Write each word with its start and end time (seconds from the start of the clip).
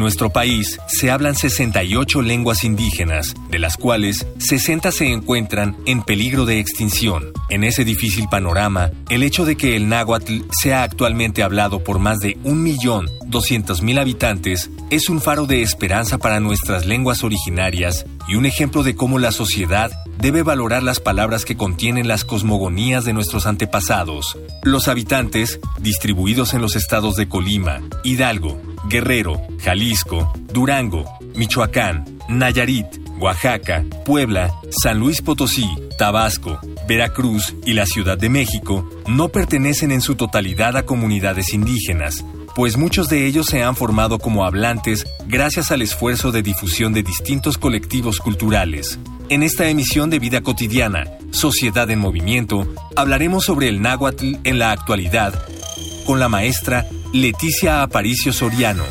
Nuestro 0.00 0.30
país 0.30 0.80
se 0.88 1.10
hablan 1.10 1.36
68 1.36 2.22
lenguas 2.22 2.64
indígenas, 2.64 3.34
de 3.50 3.60
las 3.60 3.76
cuales 3.76 4.26
60 4.38 4.90
se 4.90 5.12
encuentran 5.12 5.76
en 5.86 6.02
peligro 6.02 6.46
de 6.46 6.58
extinción. 6.58 7.32
En 7.50 7.62
ese 7.62 7.84
difícil 7.84 8.26
panorama, 8.28 8.90
el 9.08 9.22
hecho 9.22 9.44
de 9.44 9.56
que 9.56 9.76
el 9.76 9.88
náhuatl 9.88 10.40
sea 10.50 10.82
actualmente 10.82 11.42
hablado 11.42 11.84
por 11.84 11.98
más 11.98 12.18
de 12.18 12.36
1.200.000 12.38 14.00
habitantes 14.00 14.70
es 14.90 15.08
un 15.08 15.20
faro 15.20 15.46
de 15.46 15.62
esperanza 15.62 16.18
para 16.18 16.40
nuestras 16.40 16.86
lenguas 16.86 17.22
originarias 17.22 18.06
y 18.26 18.36
un 18.36 18.46
ejemplo 18.46 18.82
de 18.82 18.96
cómo 18.96 19.18
la 19.18 19.32
sociedad 19.32 19.92
debe 20.18 20.42
valorar 20.42 20.82
las 20.82 21.00
palabras 21.00 21.44
que 21.44 21.56
contienen 21.56 22.08
las 22.08 22.24
cosmogonías 22.24 23.04
de 23.04 23.12
nuestros 23.12 23.46
antepasados. 23.46 24.38
Los 24.62 24.88
habitantes, 24.88 25.60
distribuidos 25.78 26.54
en 26.54 26.60
los 26.60 26.76
estados 26.76 27.16
de 27.16 27.28
Colima, 27.28 27.80
Hidalgo, 28.04 28.60
Guerrero, 28.90 29.40
Jalisco, 29.62 30.32
Durango, 30.52 31.04
Michoacán, 31.36 32.04
Nayarit, 32.28 32.86
Oaxaca, 33.20 33.84
Puebla, 34.04 34.52
San 34.82 34.98
Luis 34.98 35.22
Potosí, 35.22 35.66
Tabasco, 35.96 36.58
Veracruz 36.88 37.54
y 37.64 37.74
la 37.74 37.86
Ciudad 37.86 38.18
de 38.18 38.28
México 38.28 38.90
no 39.06 39.28
pertenecen 39.28 39.92
en 39.92 40.00
su 40.00 40.16
totalidad 40.16 40.76
a 40.76 40.84
comunidades 40.84 41.54
indígenas, 41.54 42.24
pues 42.56 42.76
muchos 42.76 43.08
de 43.08 43.26
ellos 43.26 43.46
se 43.46 43.62
han 43.62 43.76
formado 43.76 44.18
como 44.18 44.44
hablantes 44.44 45.06
gracias 45.26 45.70
al 45.70 45.82
esfuerzo 45.82 46.32
de 46.32 46.42
difusión 46.42 46.92
de 46.92 47.04
distintos 47.04 47.58
colectivos 47.58 48.18
culturales. 48.18 48.98
En 49.28 49.44
esta 49.44 49.68
emisión 49.68 50.10
de 50.10 50.18
Vida 50.18 50.40
Cotidiana, 50.40 51.04
Sociedad 51.30 51.88
en 51.90 52.00
Movimiento, 52.00 52.66
hablaremos 52.96 53.44
sobre 53.44 53.68
el 53.68 53.80
náhuatl 53.80 54.36
en 54.42 54.58
la 54.58 54.72
actualidad 54.72 55.46
con 56.06 56.18
la 56.18 56.28
maestra 56.28 56.86
Leticia 57.12 57.82
Aparicio 57.82 58.32
Soriano, 58.32 58.84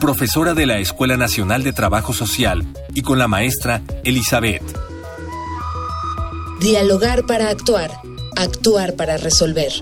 profesora 0.00 0.54
de 0.54 0.64
la 0.64 0.78
Escuela 0.78 1.18
Nacional 1.18 1.62
de 1.62 1.74
Trabajo 1.74 2.14
Social, 2.14 2.66
y 2.94 3.02
con 3.02 3.18
la 3.18 3.28
maestra 3.28 3.82
Elizabeth. 4.02 4.62
Dialogar 6.58 7.26
para 7.26 7.50
actuar, 7.50 7.90
actuar 8.34 8.96
para 8.96 9.18
resolver. 9.18 9.72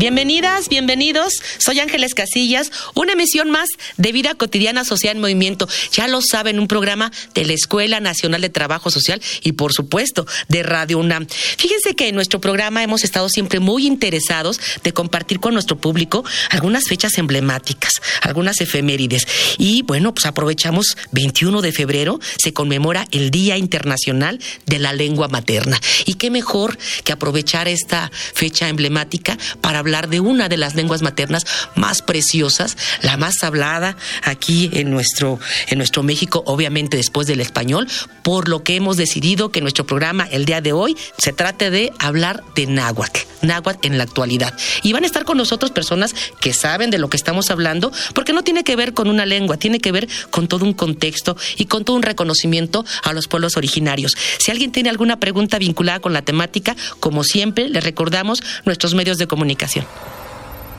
Bienvenidas, 0.00 0.70
bienvenidos. 0.70 1.34
Soy 1.58 1.78
Ángeles 1.78 2.14
Casillas, 2.14 2.72
una 2.94 3.12
emisión 3.12 3.50
más 3.50 3.68
de 3.98 4.12
Vida 4.12 4.34
Cotidiana 4.34 4.82
Social 4.82 5.16
en 5.16 5.20
Movimiento. 5.20 5.68
Ya 5.92 6.08
lo 6.08 6.22
saben, 6.22 6.58
un 6.58 6.68
programa 6.68 7.12
de 7.34 7.44
la 7.44 7.52
Escuela 7.52 8.00
Nacional 8.00 8.40
de 8.40 8.48
Trabajo 8.48 8.90
Social 8.90 9.20
y, 9.42 9.52
por 9.52 9.74
supuesto, 9.74 10.26
de 10.48 10.62
Radio 10.62 10.96
UNAM. 10.96 11.26
Fíjense 11.28 11.94
que 11.94 12.08
en 12.08 12.14
nuestro 12.14 12.40
programa 12.40 12.82
hemos 12.82 13.04
estado 13.04 13.28
siempre 13.28 13.60
muy 13.60 13.86
interesados 13.86 14.58
de 14.82 14.94
compartir 14.94 15.38
con 15.38 15.52
nuestro 15.52 15.76
público 15.76 16.24
algunas 16.48 16.84
fechas 16.88 17.18
emblemáticas, 17.18 17.92
algunas 18.22 18.62
efemérides. 18.62 19.26
Y 19.58 19.82
bueno, 19.82 20.14
pues 20.14 20.24
aprovechamos 20.24 20.96
21 21.12 21.60
de 21.60 21.72
febrero, 21.72 22.20
se 22.38 22.54
conmemora 22.54 23.06
el 23.10 23.30
Día 23.30 23.58
Internacional 23.58 24.40
de 24.64 24.78
la 24.78 24.94
Lengua 24.94 25.28
Materna. 25.28 25.78
Y 26.06 26.14
qué 26.14 26.30
mejor 26.30 26.78
que 27.04 27.12
aprovechar 27.12 27.68
esta 27.68 28.10
fecha 28.32 28.70
emblemática 28.70 29.36
para 29.60 29.80
hablar 29.80 29.89
de 29.90 30.20
una 30.20 30.48
de 30.48 30.56
las 30.56 30.76
lenguas 30.76 31.02
maternas 31.02 31.44
más 31.74 32.00
preciosas, 32.00 32.76
la 33.02 33.16
más 33.16 33.42
hablada 33.42 33.96
aquí 34.22 34.70
en 34.72 34.90
nuestro, 34.90 35.40
en 35.66 35.78
nuestro 35.78 36.02
México, 36.02 36.42
obviamente 36.46 36.96
después 36.96 37.26
del 37.26 37.40
español, 37.40 37.88
por 38.22 38.48
lo 38.48 38.62
que 38.62 38.76
hemos 38.76 38.96
decidido 38.96 39.50
que 39.50 39.60
nuestro 39.60 39.84
programa 39.86 40.28
el 40.30 40.44
día 40.44 40.60
de 40.60 40.72
hoy 40.72 40.96
se 41.18 41.32
trate 41.32 41.70
de 41.70 41.92
hablar 41.98 42.44
de 42.54 42.66
náhuatl, 42.66 43.20
náhuatl 43.42 43.86
en 43.86 43.98
la 43.98 44.04
actualidad. 44.04 44.54
Y 44.82 44.92
van 44.92 45.02
a 45.02 45.06
estar 45.06 45.24
con 45.24 45.36
nosotros 45.36 45.72
personas 45.72 46.14
que 46.40 46.52
saben 46.52 46.90
de 46.90 46.98
lo 46.98 47.10
que 47.10 47.16
estamos 47.16 47.50
hablando, 47.50 47.92
porque 48.14 48.32
no 48.32 48.42
tiene 48.42 48.62
que 48.62 48.76
ver 48.76 48.94
con 48.94 49.08
una 49.08 49.26
lengua, 49.26 49.56
tiene 49.56 49.80
que 49.80 49.92
ver 49.92 50.08
con 50.30 50.46
todo 50.46 50.64
un 50.64 50.72
contexto 50.72 51.36
y 51.56 51.66
con 51.66 51.84
todo 51.84 51.96
un 51.96 52.02
reconocimiento 52.02 52.84
a 53.02 53.12
los 53.12 53.26
pueblos 53.26 53.56
originarios. 53.56 54.16
Si 54.38 54.50
alguien 54.50 54.70
tiene 54.70 54.88
alguna 54.88 55.18
pregunta 55.18 55.58
vinculada 55.58 56.00
con 56.00 56.12
la 56.12 56.22
temática, 56.22 56.76
como 57.00 57.24
siempre, 57.24 57.68
le 57.68 57.80
recordamos 57.80 58.42
nuestros 58.64 58.94
medios 58.94 59.18
de 59.18 59.26
comunicación. 59.26 59.79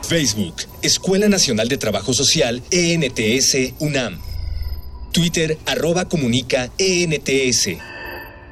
Facebook, 0.08 0.56
Escuela 0.82 1.30
Nacional 1.30 1.68
de 1.70 1.78
Trabajo 1.78 2.14
Social, 2.14 2.62
ENTS, 2.72 3.74
UNAM. 3.80 4.20
Twitter, 5.12 5.58
arroba 5.66 6.06
comunica, 6.06 6.72
ENTS. 6.78 7.70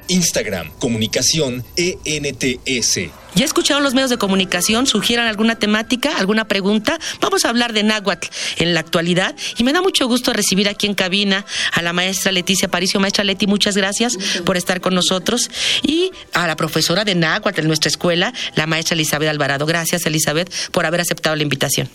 Instagram, 0.08 0.70
comunicación, 0.78 1.64
ENTS. 1.76 3.19
¿Ya 3.34 3.44
escucharon 3.44 3.82
los 3.82 3.94
medios 3.94 4.10
de 4.10 4.18
comunicación? 4.18 4.86
¿Sugieran 4.86 5.26
alguna 5.26 5.54
temática, 5.54 6.16
alguna 6.18 6.46
pregunta? 6.46 6.98
Vamos 7.20 7.44
a 7.44 7.48
hablar 7.48 7.72
de 7.72 7.82
náhuatl 7.82 8.28
en 8.56 8.74
la 8.74 8.80
actualidad 8.80 9.34
y 9.56 9.64
me 9.64 9.72
da 9.72 9.82
mucho 9.82 10.06
gusto 10.08 10.32
recibir 10.32 10.68
aquí 10.68 10.86
en 10.86 10.94
cabina 10.94 11.44
a 11.72 11.82
la 11.82 11.92
maestra 11.92 12.32
Leticia 12.32 12.68
Paricio. 12.68 13.00
Maestra 13.00 13.24
Leti, 13.24 13.46
muchas 13.46 13.76
gracias 13.76 14.18
por 14.44 14.56
estar 14.56 14.80
con 14.80 14.94
nosotros 14.94 15.50
y 15.82 16.10
a 16.32 16.46
la 16.46 16.56
profesora 16.56 17.04
de 17.04 17.14
náhuatl 17.14 17.60
en 17.60 17.68
nuestra 17.68 17.88
escuela, 17.88 18.32
la 18.56 18.66
maestra 18.66 18.94
Elizabeth 18.94 19.28
Alvarado. 19.28 19.66
Gracias, 19.66 20.06
Elizabeth, 20.06 20.52
por 20.72 20.86
haber 20.86 21.00
aceptado 21.00 21.36
la 21.36 21.42
invitación. 21.42 21.88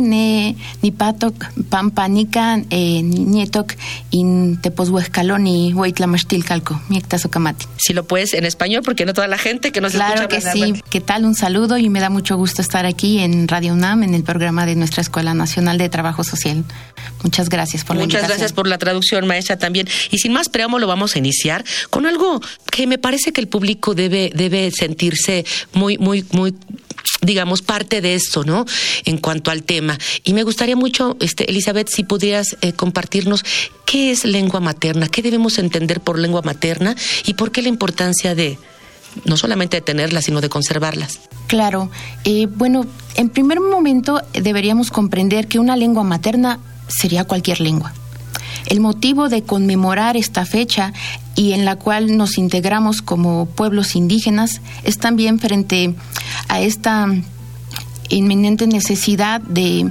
ne 0.00 0.56
nipatok 0.82 1.34
pampanica 1.68 2.60
eh, 2.70 3.02
nietok 3.02 3.74
in 4.10 4.60
teposhuescaloni 4.60 5.72
huitlamastilcalco. 5.74 6.80
Si 7.76 7.92
lo 7.92 8.04
puedes 8.04 8.34
en 8.34 8.44
español, 8.44 8.82
porque 8.84 9.04
no 9.04 9.12
toda 9.12 9.26
la 9.26 9.38
gente 9.38 9.72
que 9.72 9.80
nos 9.80 9.92
claro 9.92 10.19
que 10.28 10.40
sí. 10.40 10.74
¿Qué 10.90 11.00
tal? 11.00 11.24
Un 11.24 11.34
saludo 11.34 11.78
y 11.78 11.88
me 11.88 12.00
da 12.00 12.10
mucho 12.10 12.36
gusto 12.36 12.62
estar 12.62 12.86
aquí 12.86 13.18
en 13.20 13.48
Radio 13.48 13.72
UNAM, 13.72 14.02
en 14.02 14.14
el 14.14 14.22
programa 14.22 14.66
de 14.66 14.76
nuestra 14.76 15.02
Escuela 15.02 15.34
Nacional 15.34 15.78
de 15.78 15.88
Trabajo 15.88 16.24
Social. 16.24 16.64
Muchas 17.22 17.48
gracias 17.48 17.84
por 17.84 17.96
la 17.96 18.02
Muchas 18.02 18.26
gracias 18.26 18.52
por 18.52 18.66
la 18.66 18.78
traducción, 18.78 19.26
maestra, 19.26 19.58
también. 19.58 19.88
Y 20.10 20.18
sin 20.18 20.32
más 20.32 20.48
preámbulo, 20.48 20.86
vamos 20.86 21.14
a 21.14 21.18
iniciar 21.18 21.64
con 21.90 22.06
algo 22.06 22.40
que 22.70 22.86
me 22.86 22.98
parece 22.98 23.32
que 23.32 23.40
el 23.40 23.48
público 23.48 23.94
debe, 23.94 24.30
debe 24.34 24.70
sentirse 24.70 25.44
muy, 25.72 25.98
muy, 25.98 26.24
muy 26.32 26.54
digamos, 27.22 27.62
parte 27.62 28.00
de 28.00 28.14
esto, 28.14 28.44
¿no? 28.44 28.64
En 29.04 29.18
cuanto 29.18 29.50
al 29.50 29.62
tema. 29.62 29.98
Y 30.24 30.32
me 30.32 30.42
gustaría 30.42 30.76
mucho, 30.76 31.16
este, 31.20 31.50
Elizabeth, 31.50 31.88
si 31.88 32.04
pudieras 32.04 32.56
eh, 32.62 32.72
compartirnos 32.72 33.44
qué 33.84 34.10
es 34.10 34.24
lengua 34.24 34.60
materna, 34.60 35.08
qué 35.08 35.22
debemos 35.22 35.58
entender 35.58 36.00
por 36.00 36.18
lengua 36.18 36.42
materna 36.42 36.96
y 37.26 37.34
por 37.34 37.52
qué 37.52 37.62
la 37.62 37.68
importancia 37.68 38.34
de, 38.34 38.58
no 39.24 39.36
solamente 39.36 39.78
de 39.78 39.80
tenerlas, 39.82 40.24
sino 40.24 40.40
de 40.40 40.48
conservarlas. 40.48 41.20
Claro. 41.46 41.90
Eh, 42.24 42.46
bueno, 42.46 42.86
en 43.14 43.28
primer 43.28 43.60
momento 43.60 44.22
deberíamos 44.32 44.90
comprender 44.90 45.48
que 45.48 45.58
una 45.58 45.76
lengua 45.76 46.04
materna 46.04 46.60
sería 46.88 47.24
cualquier 47.24 47.60
lengua. 47.60 47.92
El 48.66 48.80
motivo 48.80 49.28
de 49.28 49.42
conmemorar 49.42 50.16
esta 50.16 50.44
fecha 50.44 50.92
y 51.34 51.52
en 51.52 51.64
la 51.64 51.76
cual 51.76 52.16
nos 52.16 52.38
integramos 52.38 53.02
como 53.02 53.46
pueblos 53.46 53.96
indígenas 53.96 54.60
es 54.84 54.98
también 54.98 55.38
frente 55.38 55.94
a 56.48 56.60
esta 56.60 57.08
inminente 58.10 58.66
necesidad 58.66 59.40
de, 59.40 59.90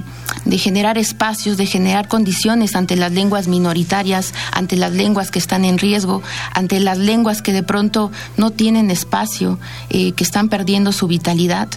generar 0.58 0.98
espacios, 0.98 1.56
de 1.56 1.66
generar 1.66 2.08
condiciones 2.08 2.76
ante 2.76 2.96
las 2.96 3.12
lenguas 3.12 3.48
minoritarias, 3.48 4.32
ante 4.52 4.76
las 4.76 4.92
lenguas 4.92 5.30
que 5.30 5.38
están 5.38 5.64
en 5.64 5.78
riesgo, 5.78 6.22
ante 6.52 6.78
las 6.80 6.98
lenguas 6.98 7.42
que 7.42 7.52
de 7.52 7.62
pronto 7.62 8.12
no 8.36 8.50
tienen 8.50 8.90
espacio, 8.90 9.58
eh, 9.88 10.12
que 10.12 10.24
están 10.24 10.48
perdiendo 10.48 10.92
su 10.92 11.06
vitalidad. 11.06 11.68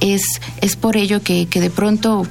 Es, 0.00 0.22
es 0.60 0.76
por 0.76 0.96
ello 0.96 1.22
que, 1.22 1.46
que 1.46 1.60
de 1.60 1.70
pronto 1.70 2.26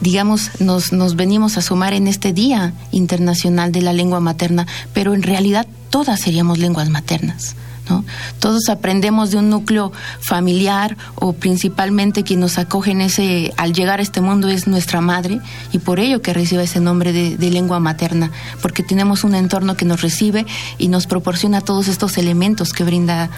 digamos, 0.00 0.60
nos, 0.60 0.92
nos 0.92 1.16
venimos 1.16 1.56
a 1.56 1.62
sumar 1.62 1.94
en 1.94 2.08
este 2.08 2.34
Día 2.34 2.74
Internacional 2.90 3.72
de 3.72 3.80
la 3.80 3.94
Lengua 3.94 4.20
Materna, 4.20 4.66
pero 4.92 5.14
en 5.14 5.22
realidad 5.22 5.66
todas 5.88 6.20
seríamos 6.20 6.58
lenguas 6.58 6.90
maternas 6.90 7.56
¿no? 7.88 8.04
Todos 8.40 8.68
aprendemos 8.68 9.30
de 9.30 9.38
un 9.38 9.50
núcleo 9.50 9.92
familiar 10.20 10.96
o 11.16 11.32
principalmente 11.32 12.24
quien 12.24 12.40
nos 12.40 12.58
acoge 12.58 12.92
en 12.92 13.00
ese, 13.00 13.52
al 13.56 13.72
llegar 13.72 14.00
a 14.00 14.02
este 14.02 14.20
mundo 14.20 14.48
es 14.48 14.66
nuestra 14.66 15.00
madre 15.00 15.40
y 15.72 15.78
por 15.78 16.00
ello 16.00 16.22
que 16.22 16.32
recibe 16.32 16.64
ese 16.64 16.80
nombre 16.80 17.12
de, 17.12 17.50
lengua 17.54 17.78
materna, 17.78 18.32
porque 18.62 18.82
tenemos 18.82 19.22
un 19.22 19.34
entorno 19.34 19.76
que 19.76 19.84
nos 19.84 20.02
recibe 20.02 20.44
y 20.76 20.88
nos 20.88 21.06
proporciona 21.06 21.60
todos 21.60 21.86
estos 21.86 22.18
elementos 22.18 22.72
que, 22.72 22.82
brinda, 22.82 23.30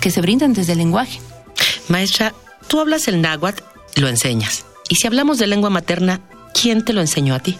que 0.00 0.10
se 0.10 0.20
brindan 0.22 0.54
desde 0.54 0.72
el 0.72 0.78
lenguaje. 0.78 1.20
Maestra, 1.88 2.32
tú 2.68 2.80
hablas 2.80 3.06
el 3.08 3.20
náhuatl, 3.20 3.62
lo 3.96 4.08
enseñas. 4.08 4.64
Y 4.88 4.94
si 4.94 5.06
hablamos 5.06 5.38
de 5.38 5.46
lengua 5.46 5.68
materna, 5.68 6.20
¿quién 6.58 6.84
te 6.84 6.94
lo 6.94 7.02
enseñó 7.02 7.34
a 7.34 7.40
ti? 7.40 7.58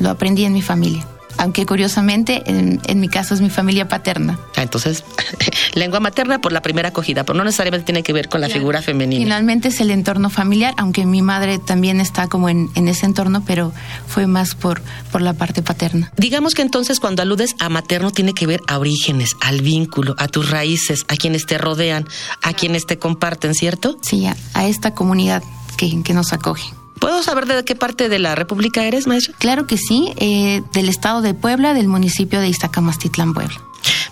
Lo 0.00 0.10
aprendí 0.10 0.44
en 0.44 0.52
mi 0.52 0.60
familia 0.60 1.06
aunque 1.42 1.66
curiosamente 1.66 2.44
en, 2.46 3.00
mi 3.00 3.08
caso 3.08 3.34
es 3.34 3.40
mi 3.40 3.50
familia 3.50 3.88
paterna. 3.88 4.38
Ah, 4.54 4.62
entonces, 4.62 5.02
lengua 5.74 5.98
materna 5.98 6.40
por 6.40 6.52
la 6.52 6.62
primera 6.62 6.90
acogida, 6.90 7.24
pero 7.24 7.36
no 7.36 7.42
necesariamente 7.42 7.84
tiene 7.84 8.04
que 8.04 8.12
ver 8.12 8.28
con 8.28 8.40
la 8.40 8.48
figura 8.48 8.80
femenina. 8.80 9.24
Finalmente 9.24 9.68
es 9.68 9.80
el 9.80 9.90
entorno 9.90 10.30
familiar, 10.30 10.72
aunque 10.76 11.04
mi 11.04 11.20
madre 11.20 11.58
también 11.58 12.00
está 12.00 12.28
como 12.28 12.48
en, 12.48 12.70
ese 12.76 13.06
entorno, 13.06 13.42
pero 13.44 13.72
fue 14.06 14.28
más 14.28 14.54
por, 14.54 14.82
por 15.10 15.20
la 15.20 15.32
parte 15.32 15.62
paterna. 15.62 16.12
Digamos 16.16 16.54
que 16.54 16.62
entonces 16.62 17.00
cuando 17.00 17.22
aludes 17.22 17.56
a 17.58 17.68
materno 17.68 18.12
tiene 18.12 18.34
que 18.34 18.46
ver 18.46 18.60
a 18.68 18.78
orígenes, 18.78 19.34
al 19.40 19.62
vínculo, 19.62 20.14
a 20.18 20.28
tus 20.28 20.48
raíces, 20.48 21.04
a 21.08 21.16
quienes 21.16 21.44
te 21.46 21.58
rodean, 21.58 22.06
a 22.42 22.52
quienes 22.52 22.86
te 22.86 22.98
comparten, 22.98 23.54
¿cierto? 23.54 23.98
Sí, 24.02 24.26
a, 24.26 24.36
esta 24.64 24.94
comunidad 24.94 25.42
que, 25.76 26.04
que 26.04 26.14
nos 26.14 26.32
acoge. 26.32 26.72
¿Puedo 27.02 27.20
saber 27.24 27.46
de 27.46 27.64
qué 27.64 27.74
parte 27.74 28.08
de 28.08 28.20
la 28.20 28.36
República 28.36 28.84
eres, 28.84 29.08
maestro? 29.08 29.34
Claro 29.40 29.66
que 29.66 29.76
sí, 29.76 30.12
eh, 30.18 30.62
del 30.72 30.88
estado 30.88 31.20
de 31.20 31.34
Puebla, 31.34 31.74
del 31.74 31.88
municipio 31.88 32.38
de 32.38 32.46
Iztacamastitlán, 32.46 33.34
Puebla. 33.34 33.60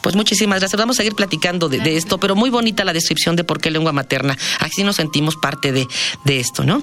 Pues 0.03 0.17
muchísimas 0.17 0.61
gracias. 0.61 0.79
Vamos 0.79 0.97
a 0.97 0.99
seguir 0.99 1.15
platicando 1.15 1.69
de, 1.69 1.97
esto, 1.97 2.19
pero 2.19 2.35
muy 2.37 2.51
bonita 2.51 2.85
la 2.85 2.93
descripción 2.93 3.37
de 3.37 3.45
por 3.45 3.61
qué 3.61 3.71
lengua 3.71 3.93
materna. 3.93 4.37
Así 4.59 4.83
nos 4.85 4.97
sentimos 4.97 5.37
parte 5.37 5.73
de, 5.73 5.87
de 6.25 6.41
esto, 6.41 6.65
¿no? 6.65 6.83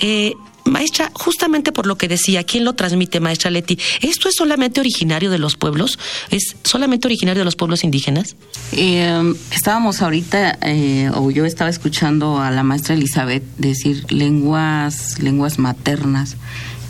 Eh, 0.00 0.34
Maestra, 0.64 1.10
justamente 1.14 1.72
por 1.72 1.86
lo 1.86 1.96
que 1.96 2.08
decía, 2.08 2.44
¿quién 2.44 2.64
lo 2.64 2.74
transmite, 2.74 3.20
maestra 3.20 3.50
Leti? 3.50 3.78
¿Esto 4.00 4.28
es 4.28 4.36
solamente 4.36 4.80
originario 4.80 5.30
de 5.30 5.38
los 5.38 5.56
pueblos? 5.56 5.98
¿Es 6.30 6.56
solamente 6.62 7.08
originario 7.08 7.40
de 7.40 7.44
los 7.44 7.56
pueblos 7.56 7.82
indígenas? 7.82 8.36
Eh, 8.72 9.34
estábamos 9.50 10.02
ahorita, 10.02 10.58
eh, 10.62 11.10
o 11.14 11.30
yo 11.30 11.44
estaba 11.46 11.68
escuchando 11.68 12.40
a 12.40 12.50
la 12.50 12.62
maestra 12.62 12.94
Elizabeth 12.94 13.42
decir 13.58 14.04
lenguas, 14.12 15.18
lenguas 15.18 15.58
maternas, 15.58 16.36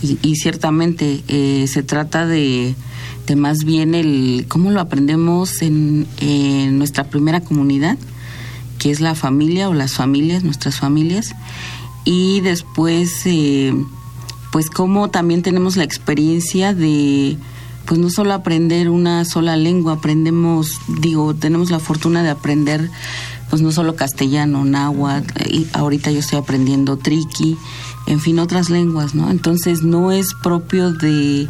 y, 0.02 0.34
ciertamente 0.34 1.22
eh, 1.28 1.66
se 1.68 1.84
trata 1.84 2.26
de, 2.26 2.74
de, 3.26 3.36
más 3.36 3.64
bien 3.64 3.94
el 3.94 4.46
cómo 4.48 4.70
lo 4.70 4.80
aprendemos 4.80 5.62
en, 5.62 6.06
nuestra 6.78 7.04
primera 7.04 7.40
comunidad, 7.40 7.98
que 8.78 8.90
es 8.90 9.00
la 9.00 9.14
familia 9.14 9.68
o 9.68 9.74
las 9.74 9.94
familias, 9.94 10.44
nuestras 10.44 10.76
familias 10.76 11.34
y 12.04 12.40
después 12.40 13.22
eh, 13.26 13.72
pues 14.50 14.68
como 14.68 15.10
también 15.10 15.42
tenemos 15.42 15.76
la 15.76 15.84
experiencia 15.84 16.74
de 16.74 17.38
pues 17.86 17.98
no 17.98 18.10
solo 18.10 18.32
aprender 18.32 18.88
una 18.88 19.24
sola 19.24 19.56
lengua, 19.56 19.94
aprendemos, 19.94 20.78
digo, 21.00 21.34
tenemos 21.34 21.70
la 21.70 21.78
fortuna 21.78 22.22
de 22.22 22.30
aprender 22.30 22.90
pues 23.50 23.60
no 23.60 23.70
solo 23.70 23.96
castellano, 23.96 24.64
náhuatl, 24.64 25.42
y 25.46 25.66
ahorita 25.74 26.10
yo 26.10 26.20
estoy 26.20 26.38
aprendiendo 26.38 26.96
triqui, 26.96 27.58
en 28.06 28.18
fin, 28.18 28.38
otras 28.38 28.70
lenguas, 28.70 29.14
¿no? 29.14 29.30
Entonces 29.30 29.82
no 29.82 30.10
es 30.10 30.28
propio 30.42 30.90
de, 30.90 31.48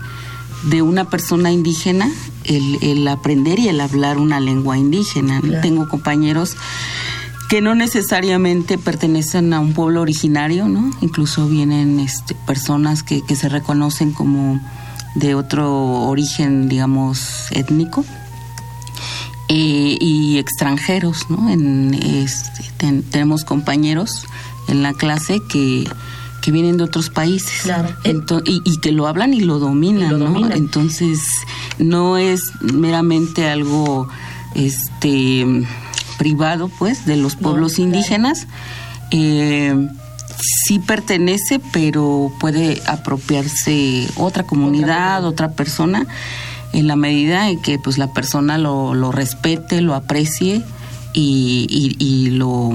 de 0.65 0.83
una 0.83 1.09
persona 1.09 1.51
indígena 1.51 2.11
el, 2.45 2.79
el, 2.83 3.09
aprender 3.09 3.59
y 3.59 3.69
el 3.69 3.81
hablar 3.81 4.19
una 4.19 4.41
lengua 4.41 4.79
indígena. 4.79 5.41
Tengo 5.61 5.89
compañeros 5.89 6.57
que 7.53 7.61
no 7.61 7.75
necesariamente 7.75 8.79
pertenecen 8.79 9.53
a 9.53 9.61
un 9.61 9.75
pueblo 9.75 10.01
originario, 10.01 10.69
¿no? 10.69 10.91
Incluso 11.03 11.47
vienen 11.49 12.01
este, 12.01 12.35
personas 12.47 13.03
que, 13.03 13.23
se 13.37 13.49
reconocen 13.51 14.13
como 14.13 14.59
de 15.17 15.35
otro 15.35 16.07
origen, 16.09 16.71
digamos, 16.71 17.49
étnico. 17.51 18.07
Eh, 19.51 19.99
y 20.01 20.39
extranjeros, 20.39 21.29
¿no? 21.29 21.51
En, 21.51 21.93
este, 21.93 23.03
tenemos 23.11 23.45
compañeros 23.45 24.25
en 24.69 24.83
la 24.83 24.95
clase 24.95 25.41
que, 25.51 25.87
vienen 26.51 26.77
de 26.77 26.85
otros 26.85 27.11
países 27.11 27.71
y, 28.45 28.77
que 28.79 28.93
lo 28.93 29.07
hablan 29.07 29.35
y 29.35 29.41
lo 29.41 29.59
dominan, 29.59 30.19
¿no? 30.19 30.51
Entonces 30.51 31.21
no 31.79 32.19
es 32.19 32.51
meramente 32.61 33.49
algo 33.49 34.09
este 34.55 35.47
privado, 36.19 36.71
pues, 36.79 37.07
de 37.07 37.17
los 37.17 37.37
pueblos 37.37 37.79
indígenas. 37.79 38.47
Eh, 39.11 39.89
sí 40.67 40.79
pertenece, 40.79 41.61
pero 41.73 42.33
puede 42.41 42.83
apropiarse 42.87 44.09
otra 44.17 44.45
comunidad, 44.45 45.25
otra 45.25 45.53
persona, 45.53 46.07
en 46.73 46.87
la 46.87 46.97
medida 46.97 47.51
en 47.51 47.61
que 47.61 47.79
pues 47.79 47.99
la 47.99 48.13
persona 48.13 48.59
lo, 48.59 48.95
lo 48.95 49.13
respete, 49.13 49.81
lo 49.81 49.95
aprecie 49.95 50.63
y, 51.13 51.97
y, 51.99 52.31
lo 52.31 52.73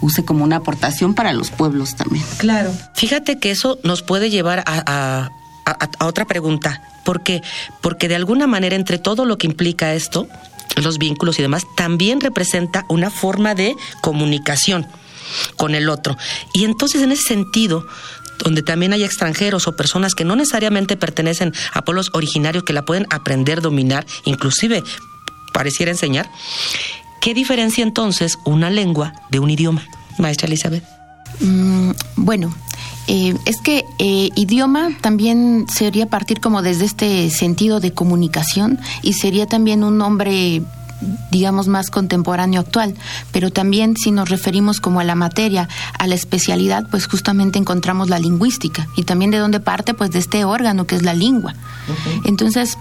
use 0.00 0.24
como 0.24 0.44
una 0.44 0.56
aportación 0.56 1.14
para 1.14 1.32
los 1.32 1.50
pueblos 1.50 1.96
también. 1.96 2.24
Claro. 2.38 2.72
Fíjate 2.94 3.38
que 3.38 3.50
eso 3.50 3.78
nos 3.82 4.02
puede 4.02 4.30
llevar 4.30 4.60
a, 4.66 5.30
a, 5.66 5.88
a 5.98 6.06
otra 6.06 6.26
pregunta. 6.26 6.82
¿Por 7.04 7.22
qué? 7.22 7.42
Porque 7.80 8.08
de 8.08 8.16
alguna 8.16 8.46
manera 8.46 8.76
entre 8.76 8.98
todo 8.98 9.24
lo 9.24 9.38
que 9.38 9.46
implica 9.46 9.94
esto, 9.94 10.28
los 10.76 10.98
vínculos 10.98 11.38
y 11.38 11.42
demás, 11.42 11.64
también 11.76 12.20
representa 12.20 12.84
una 12.88 13.10
forma 13.10 13.54
de 13.54 13.74
comunicación 14.00 14.86
con 15.56 15.74
el 15.74 15.88
otro. 15.88 16.16
Y 16.52 16.64
entonces 16.64 17.02
en 17.02 17.12
ese 17.12 17.22
sentido, 17.22 17.86
donde 18.38 18.62
también 18.62 18.92
hay 18.92 19.04
extranjeros 19.04 19.66
o 19.66 19.76
personas 19.76 20.14
que 20.14 20.24
no 20.24 20.36
necesariamente 20.36 20.96
pertenecen 20.96 21.52
a 21.72 21.82
pueblos 21.82 22.10
originarios 22.12 22.64
que 22.64 22.72
la 22.72 22.84
pueden 22.84 23.06
aprender, 23.10 23.60
dominar, 23.60 24.06
inclusive 24.24 24.84
pareciera 25.52 25.90
enseñar, 25.90 26.30
¿qué 27.20 27.34
diferencia 27.34 27.82
entonces 27.82 28.38
una 28.44 28.70
lengua 28.70 29.12
de 29.30 29.40
un 29.40 29.50
idioma, 29.50 29.82
maestra 30.18 30.46
Elizabeth? 30.46 30.84
Mm, 31.40 31.90
bueno, 32.16 32.54
eh, 33.06 33.34
es 33.46 33.60
que 33.60 33.84
eh, 33.98 34.30
idioma 34.34 34.90
también 35.00 35.66
sería 35.72 36.06
partir 36.06 36.40
como 36.40 36.62
desde 36.62 36.84
este 36.84 37.30
sentido 37.30 37.80
de 37.80 37.92
comunicación 37.92 38.78
y 39.02 39.14
sería 39.14 39.46
también 39.46 39.82
un 39.82 39.98
nombre 39.98 40.62
digamos 41.30 41.68
más 41.68 41.90
contemporáneo 41.90 42.60
actual, 42.60 42.94
pero 43.32 43.50
también 43.50 43.96
si 43.96 44.10
nos 44.10 44.28
referimos 44.28 44.80
como 44.80 45.00
a 45.00 45.04
la 45.04 45.14
materia, 45.14 45.68
a 45.98 46.06
la 46.06 46.14
especialidad, 46.14 46.88
pues 46.90 47.06
justamente 47.06 47.58
encontramos 47.58 48.08
la 48.08 48.18
lingüística 48.18 48.88
y 48.96 49.04
también 49.04 49.30
de 49.30 49.38
dónde 49.38 49.60
parte 49.60 49.94
pues 49.94 50.10
de 50.10 50.18
este 50.18 50.44
órgano 50.44 50.86
que 50.86 50.96
es 50.96 51.02
la 51.02 51.14
lengua. 51.14 51.54
Entonces, 52.24 52.76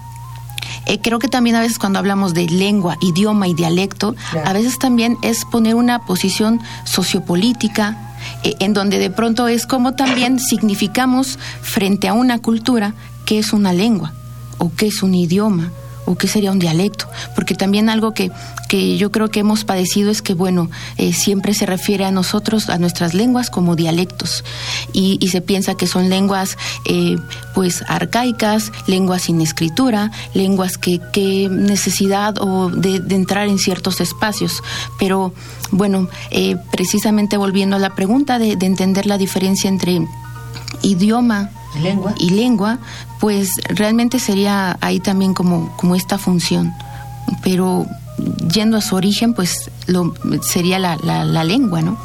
eh, 0.88 1.00
creo 1.02 1.20
que 1.20 1.28
también 1.28 1.56
a 1.56 1.62
veces 1.62 1.80
cuando 1.80 2.00
hablamos 2.00 2.34
de 2.34 2.48
lengua, 2.48 2.98
idioma 3.02 3.48
y 3.48 3.54
dialecto, 3.54 4.16
a 4.46 4.54
veces 4.54 4.80
también 4.80 5.18
es 5.22 5.46
poner 5.46 5.76
una 5.76 6.06
posición 6.06 6.62
sociopolítica, 6.86 8.16
eh, 8.44 8.56
en 8.60 8.74
donde 8.74 8.98
de 8.98 9.10
pronto 9.10 9.48
es 9.48 9.68
como 9.68 9.96
también 9.96 10.40
significamos 10.50 11.38
frente 11.62 12.08
a 12.08 12.14
una 12.14 12.40
cultura 12.40 12.94
qué 13.26 13.40
es 13.40 13.52
una 13.52 13.74
lengua 13.74 14.14
o 14.58 14.72
qué 14.76 14.88
es 14.88 15.04
un 15.04 15.14
idioma 15.14 15.72
o 16.08 16.16
qué 16.16 16.28
sería 16.28 16.52
un 16.52 16.60
dialecto, 16.60 17.06
porque 17.36 17.54
también 17.54 17.90
algo 17.90 18.14
que, 18.14 18.32
que 18.70 18.98
yo 18.98 19.12
creo 19.12 19.30
que 19.30 19.42
hemos 19.42 19.66
padecido 19.66 20.10
es 20.10 20.22
que, 20.22 20.34
bueno, 20.34 20.70
eh, 20.98 21.12
siempre 21.12 21.54
se 21.54 21.66
refiere 21.66 22.06
a 22.06 22.12
nosotros, 22.12 22.70
a 22.70 22.78
nuestras 22.78 23.14
lenguas 23.14 23.50
como 23.50 23.76
dialectos, 23.76 24.44
y, 24.94 25.28
se 25.28 25.42
piensa 25.42 25.76
que 25.76 25.88
son 25.88 26.10
lenguas, 26.10 26.58
eh, 26.86 27.18
pues, 27.54 27.84
arcaicas, 27.90 28.72
lenguas 28.88 29.24
sin 29.24 29.42
escritura, 29.42 30.10
lenguas 30.34 30.78
que, 30.78 31.02
que 31.12 31.50
necesidad 31.52 32.36
o 32.40 32.70
de, 32.70 32.96
entrar 33.14 33.50
en 33.50 33.60
ciertos 33.60 34.00
espacios, 34.00 34.64
pero, 34.98 35.34
bueno, 35.72 36.08
eh, 36.32 36.56
precisamente 36.72 37.36
volviendo 37.36 37.76
a 37.76 37.80
la 37.80 37.94
pregunta 37.94 38.40
de, 38.40 38.56
de 38.56 38.66
entender 38.66 39.06
la 39.06 39.18
diferencia 39.18 39.68
entre 39.70 40.08
idioma 40.82 41.52
¿Lengua? 41.80 42.14
y 42.18 42.30
lengua, 42.30 42.80
pues 43.20 43.50
realmente 43.70 44.20
sería 44.20 44.78
ahí 44.82 45.00
también 45.00 45.34
como, 45.34 45.76
como 45.78 45.96
esta 45.96 46.18
función. 46.18 46.74
Pero 47.44 47.86
yendo 48.52 48.78
a 48.78 48.82
su 48.82 48.96
origen, 48.96 49.34
pues 49.34 49.70
lo, 49.88 50.14
sería 50.42 50.80
la, 50.80 50.98
la, 50.98 51.44
lengua, 51.44 51.82
¿no? 51.82 51.98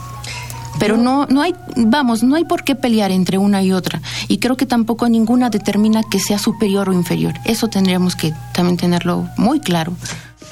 Pero 0.79 0.97
no, 0.97 1.27
no 1.27 1.43
hay, 1.43 1.55
vamos, 1.77 2.23
no 2.23 2.35
hay 2.35 2.45
por 2.45 2.65
qué 2.65 2.75
pelear 2.75 3.11
entre 3.13 3.39
una 3.39 3.63
y 3.63 3.73
otra. 3.73 4.01
Y 4.29 4.39
creo 4.39 4.57
que 4.57 4.67
tampoco 4.67 5.09
ninguna 5.09 5.51
determina 5.51 6.03
que 6.03 6.19
sea 6.19 6.39
superior 6.39 6.89
o 6.89 6.93
inferior. 6.93 7.35
Eso 7.45 7.69
tendríamos 7.69 8.17
que 8.17 8.35
también 8.53 8.77
tenerlo 8.77 9.29
muy 9.37 9.61
claro. 9.61 9.93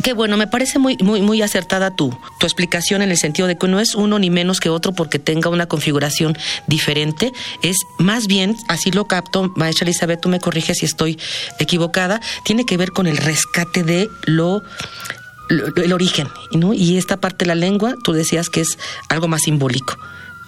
Qué 0.02 0.12
bueno, 0.14 0.36
me 0.36 0.46
parece 0.46 0.78
muy, 0.78 0.96
muy, 0.98 1.20
muy 1.20 1.42
acertada 1.42 1.90
tu, 1.90 2.16
tu 2.38 2.46
explicación 2.46 3.02
en 3.02 3.10
el 3.10 3.18
sentido 3.18 3.48
de 3.48 3.58
que 3.58 3.68
no 3.68 3.80
es 3.80 3.94
uno 3.94 4.18
ni 4.18 4.30
menos 4.30 4.60
que 4.60 4.68
otro 4.68 4.92
porque 4.92 5.18
tenga 5.18 5.50
una 5.50 5.66
configuración 5.66 6.36
diferente. 6.66 7.32
Es 7.62 7.76
más 7.98 8.26
bien, 8.26 8.56
así 8.68 8.90
lo 8.90 9.06
capto, 9.06 9.52
maestra 9.56 9.84
Elizabeth, 9.84 10.20
tú 10.20 10.28
me 10.28 10.40
corriges 10.40 10.78
si 10.78 10.86
estoy 10.86 11.18
equivocada, 11.58 12.20
tiene 12.44 12.64
que 12.64 12.76
ver 12.76 12.92
con 12.92 13.06
el 13.06 13.16
rescate 13.16 13.82
de 13.82 14.08
lo 14.24 14.62
el 15.50 15.92
origen, 15.92 16.28
¿no? 16.52 16.72
Y 16.74 16.96
esta 16.96 17.16
parte 17.16 17.44
de 17.44 17.48
la 17.48 17.56
lengua, 17.56 17.96
tú 18.04 18.12
decías 18.12 18.48
que 18.48 18.60
es 18.60 18.78
algo 19.08 19.26
más 19.26 19.42
simbólico. 19.42 19.96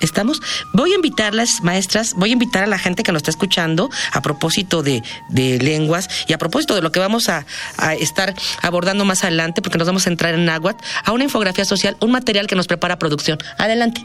¿Estamos? 0.02 0.42
Voy 0.72 0.92
a 0.92 0.96
invitarlas, 0.96 1.62
maestras, 1.62 2.14
voy 2.14 2.30
a 2.30 2.32
invitar 2.34 2.64
a 2.64 2.66
la 2.66 2.78
gente 2.78 3.02
que 3.02 3.12
nos 3.12 3.20
está 3.20 3.30
escuchando 3.30 3.88
a 4.12 4.20
propósito 4.20 4.82
de, 4.82 5.02
lenguas 5.30 6.08
y 6.26 6.32
a 6.32 6.38
propósito 6.38 6.74
de 6.74 6.82
lo 6.82 6.92
que 6.92 7.00
vamos 7.00 7.28
a, 7.28 7.46
a, 7.78 7.94
estar 7.94 8.34
abordando 8.60 9.04
más 9.04 9.22
adelante, 9.24 9.62
porque 9.62 9.78
nos 9.78 9.86
vamos 9.86 10.06
a 10.06 10.10
entrar 10.10 10.34
en 10.34 10.44
náhuatl, 10.44 10.84
a 11.04 11.12
una 11.12 11.24
infografía 11.24 11.64
social, 11.64 11.96
un 12.00 12.10
material 12.10 12.46
que 12.46 12.56
nos 12.56 12.66
prepara 12.66 12.98
producción. 12.98 13.38
Adelante. 13.58 14.04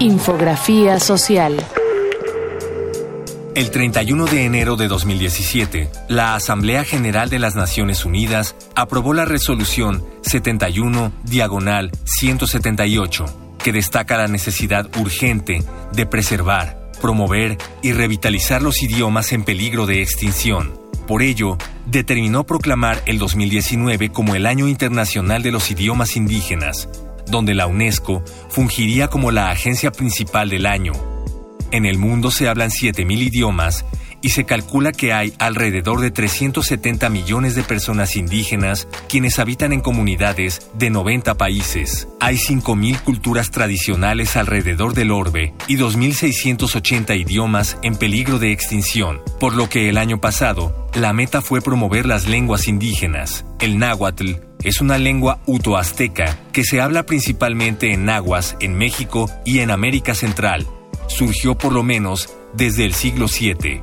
Infografía 0.00 1.00
social. 1.00 1.64
El 3.54 3.70
31 3.70 4.24
de 4.24 4.46
enero 4.46 4.76
de 4.76 4.88
2017, 4.88 5.90
la 6.08 6.34
Asamblea 6.34 6.84
General 6.84 7.28
de 7.28 7.38
las 7.38 7.54
Naciones 7.54 8.06
Unidas 8.06 8.56
aprobó 8.74 9.12
la 9.12 9.26
resolución 9.26 10.02
71 10.22 11.12
diagonal 11.24 11.90
178, 12.04 13.26
que 13.62 13.72
destaca 13.72 14.16
la 14.16 14.26
necesidad 14.26 14.88
urgente 14.96 15.62
de 15.92 16.06
preservar, 16.06 16.92
promover 17.02 17.58
y 17.82 17.92
revitalizar 17.92 18.62
los 18.62 18.82
idiomas 18.82 19.34
en 19.34 19.44
peligro 19.44 19.84
de 19.84 20.00
extinción. 20.00 20.72
Por 21.06 21.20
ello, 21.20 21.58
determinó 21.84 22.44
proclamar 22.44 23.02
el 23.04 23.18
2019 23.18 24.12
como 24.12 24.34
el 24.34 24.46
Año 24.46 24.66
Internacional 24.66 25.42
de 25.42 25.52
los 25.52 25.70
Idiomas 25.70 26.16
Indígenas, 26.16 26.88
donde 27.26 27.52
la 27.52 27.66
UNESCO 27.66 28.24
fungiría 28.48 29.08
como 29.08 29.30
la 29.30 29.50
agencia 29.50 29.92
principal 29.92 30.48
del 30.48 30.64
año 30.64 31.11
en 31.72 31.86
el 31.86 31.98
mundo 31.98 32.30
se 32.30 32.48
hablan 32.48 32.70
7.000 32.70 33.26
idiomas 33.26 33.84
y 34.22 34.30
se 34.30 34.44
calcula 34.44 34.92
que 34.92 35.12
hay 35.12 35.34
alrededor 35.38 36.00
de 36.00 36.10
370 36.10 37.08
millones 37.08 37.54
de 37.54 37.64
personas 37.64 38.14
indígenas 38.16 38.86
quienes 39.08 39.38
habitan 39.38 39.72
en 39.72 39.80
comunidades 39.80 40.70
de 40.74 40.90
90 40.90 41.34
países. 41.36 42.08
Hay 42.20 42.36
5.000 42.36 43.00
culturas 43.02 43.50
tradicionales 43.50 44.36
alrededor 44.36 44.94
del 44.94 45.10
orbe 45.10 45.54
y 45.66 45.76
2.680 45.76 47.18
idiomas 47.18 47.76
en 47.82 47.96
peligro 47.96 48.38
de 48.38 48.52
extinción, 48.52 49.20
por 49.40 49.54
lo 49.54 49.68
que 49.68 49.88
el 49.88 49.98
año 49.98 50.20
pasado 50.20 50.88
la 50.94 51.12
meta 51.12 51.42
fue 51.42 51.60
promover 51.60 52.06
las 52.06 52.28
lenguas 52.28 52.68
indígenas. 52.68 53.44
El 53.60 53.78
náhuatl 53.78 54.34
es 54.62 54.80
una 54.80 54.98
lengua 54.98 55.40
utoazteca 55.46 56.38
que 56.52 56.62
se 56.62 56.80
habla 56.80 57.04
principalmente 57.04 57.92
en 57.92 58.04
nahuas 58.04 58.56
en 58.60 58.74
México 58.74 59.28
y 59.44 59.58
en 59.58 59.72
América 59.72 60.14
Central 60.14 60.68
surgió 61.12 61.56
por 61.56 61.72
lo 61.72 61.82
menos 61.82 62.28
desde 62.54 62.84
el 62.84 62.94
siglo 62.94 63.26
VII. 63.26 63.80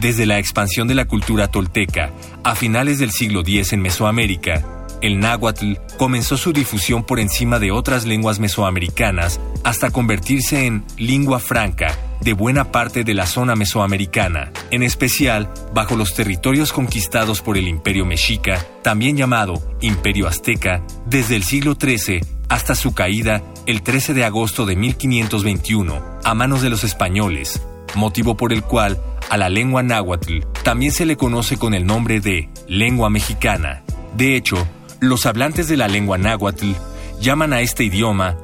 Desde 0.00 0.26
la 0.26 0.38
expansión 0.38 0.88
de 0.88 0.94
la 0.94 1.06
cultura 1.06 1.48
tolteca 1.48 2.10
a 2.42 2.54
finales 2.54 2.98
del 2.98 3.12
siglo 3.12 3.40
X 3.40 3.72
en 3.72 3.80
Mesoamérica, 3.80 4.86
el 5.00 5.20
náhuatl 5.20 5.74
comenzó 5.98 6.36
su 6.36 6.52
difusión 6.52 7.04
por 7.04 7.20
encima 7.20 7.58
de 7.58 7.70
otras 7.70 8.06
lenguas 8.06 8.40
mesoamericanas 8.40 9.40
hasta 9.62 9.90
convertirse 9.90 10.66
en 10.66 10.84
lengua 10.96 11.40
franca 11.40 11.98
de 12.20 12.32
buena 12.32 12.72
parte 12.72 13.04
de 13.04 13.12
la 13.12 13.26
zona 13.26 13.54
mesoamericana, 13.54 14.50
en 14.70 14.82
especial 14.82 15.52
bajo 15.74 15.94
los 15.94 16.14
territorios 16.14 16.72
conquistados 16.72 17.42
por 17.42 17.58
el 17.58 17.68
Imperio 17.68 18.06
Mexica, 18.06 18.64
también 18.82 19.16
llamado 19.16 19.62
Imperio 19.82 20.26
Azteca, 20.26 20.82
desde 21.06 21.36
el 21.36 21.44
siglo 21.44 21.76
XIII 21.78 22.33
hasta 22.48 22.74
su 22.74 22.94
caída 22.94 23.42
el 23.66 23.82
13 23.82 24.14
de 24.14 24.24
agosto 24.24 24.66
de 24.66 24.76
1521 24.76 26.02
a 26.24 26.34
manos 26.34 26.62
de 26.62 26.70
los 26.70 26.84
españoles, 26.84 27.62
motivo 27.94 28.36
por 28.36 28.52
el 28.52 28.62
cual 28.62 29.00
a 29.30 29.36
la 29.36 29.48
lengua 29.48 29.82
náhuatl 29.82 30.40
también 30.62 30.92
se 30.92 31.06
le 31.06 31.16
conoce 31.16 31.56
con 31.56 31.74
el 31.74 31.86
nombre 31.86 32.20
de 32.20 32.48
lengua 32.68 33.10
mexicana. 33.10 33.82
De 34.16 34.36
hecho, 34.36 34.66
los 35.00 35.26
hablantes 35.26 35.68
de 35.68 35.76
la 35.76 35.88
lengua 35.88 36.18
náhuatl 36.18 36.72
llaman 37.20 37.52
a 37.52 37.60
este 37.60 37.84
idioma 37.84 38.36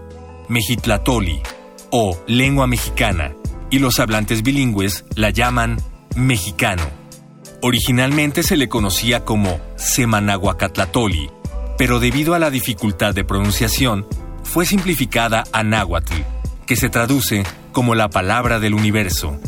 mexitlatoli 0.49 1.43
o 1.91 2.19
lengua 2.27 2.67
mexicana 2.67 3.33
y 3.71 3.79
los 3.79 4.01
hablantes 4.01 4.43
bilingües 4.43 5.05
la 5.15 5.31
llaman 5.31 5.79
mexicano. 6.17 6.83
Originalmente 7.63 8.43
se 8.43 8.57
le 8.57 8.69
conocía 8.69 9.25
como 9.25 9.61
semanahuacatlatoli, 9.77 11.31
pero 11.81 11.99
debido 11.99 12.35
a 12.35 12.39
la 12.39 12.51
dificultad 12.51 13.15
de 13.15 13.25
pronunciación, 13.25 14.07
fue 14.43 14.67
simplificada 14.67 15.45
a 15.51 15.63
náhuatl, 15.63 16.13
que 16.67 16.77
se 16.77 16.91
traduce 16.91 17.43
como 17.73 17.95
la 17.95 18.11
palabra 18.11 18.61
del 18.61 18.75
universo, 18.75 19.41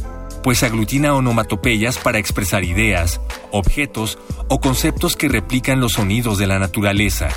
pues 0.43 0.63
aglutina 0.63 1.13
onomatopeyas 1.13 1.99
para 1.99 2.17
expresar 2.17 2.65
ideas, 2.65 3.21
objetos 3.51 4.19
o 4.49 4.61
conceptos 4.61 5.15
que 5.15 5.29
replican 5.29 5.79
los 5.81 5.93
sonidos 5.93 6.39
de 6.39 6.47
la 6.47 6.59
naturaleza. 6.59 7.29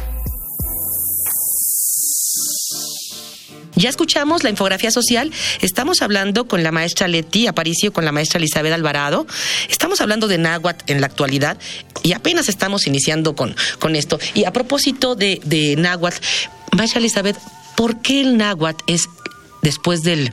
Ya 3.75 3.89
escuchamos 3.89 4.43
la 4.43 4.49
infografía 4.49 4.89
social, 4.91 5.31
estamos 5.61 6.01
hablando 6.01 6.47
con 6.47 6.63
la 6.63 6.71
maestra 6.71 7.07
Leti 7.07 7.47
Aparicio, 7.47 7.91
con 7.91 8.05
la 8.05 8.11
maestra 8.11 8.37
Elizabeth 8.37 8.73
Alvarado, 8.73 9.27
estamos 9.69 9.99
hablando 10.01 10.27
de 10.27 10.37
náhuatl 10.37 10.91
en 10.91 11.01
la 11.01 11.07
actualidad 11.07 11.57
y 12.03 12.13
apenas 12.13 12.47
estamos 12.47 12.87
iniciando 12.87 13.35
con, 13.35 13.55
con 13.79 13.95
esto. 13.95 14.19
Y 14.33 14.45
a 14.45 14.53
propósito 14.53 15.15
de, 15.15 15.41
de 15.43 15.75
náhuatl, 15.75 16.17
maestra 16.71 16.99
Elizabeth, 16.99 17.37
¿por 17.75 18.01
qué 18.01 18.21
el 18.21 18.37
náhuatl 18.37 18.83
es 18.87 19.09
después 19.65 20.03
del, 20.03 20.31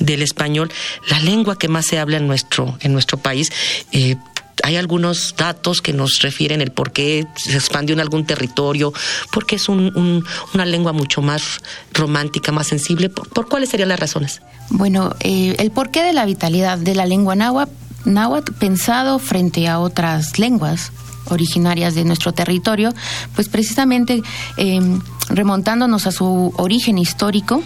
del 0.00 0.20
español, 0.20 0.70
la 1.08 1.18
lengua 1.20 1.58
que 1.58 1.66
más 1.66 1.86
se 1.86 1.98
habla 1.98 2.18
en 2.18 2.26
nuestro, 2.26 2.76
en 2.82 2.92
nuestro 2.92 3.16
país. 3.16 3.50
Eh, 3.90 4.16
hay 4.62 4.76
algunos 4.76 5.34
datos 5.36 5.80
que 5.80 5.92
nos 5.92 6.22
refieren 6.22 6.60
el 6.60 6.70
por 6.70 6.92
qué 6.92 7.26
se 7.36 7.54
expandió 7.54 7.94
en 7.94 8.00
algún 8.00 8.26
territorio, 8.26 8.92
porque 9.30 9.56
es 9.56 9.68
una 9.68 10.64
lengua 10.64 10.92
mucho 10.92 11.22
más 11.22 11.60
romántica, 11.92 12.52
más 12.52 12.66
sensible. 12.66 13.08
¿Por, 13.08 13.48
cuáles 13.48 13.70
serían 13.70 13.88
las 13.88 14.00
razones? 14.00 14.40
Bueno, 14.70 15.14
eh, 15.20 15.56
el 15.58 15.70
porqué 15.70 16.02
de 16.02 16.12
la 16.12 16.24
vitalidad 16.24 16.78
de 16.78 16.94
la 16.94 17.06
lengua 17.06 17.36
náhuatl, 17.36 17.72
náhuatl 18.04 18.52
pensado 18.52 19.18
frente 19.18 19.68
a 19.68 19.78
otras 19.78 20.38
lenguas 20.38 20.92
originarias 21.28 21.94
de 21.94 22.04
nuestro 22.04 22.32
territorio, 22.32 22.94
pues 23.34 23.48
precisamente 23.48 24.22
eh, 24.56 24.80
remontándonos 25.28 26.06
a 26.06 26.12
su 26.12 26.52
origen 26.56 26.98
histórico, 26.98 27.62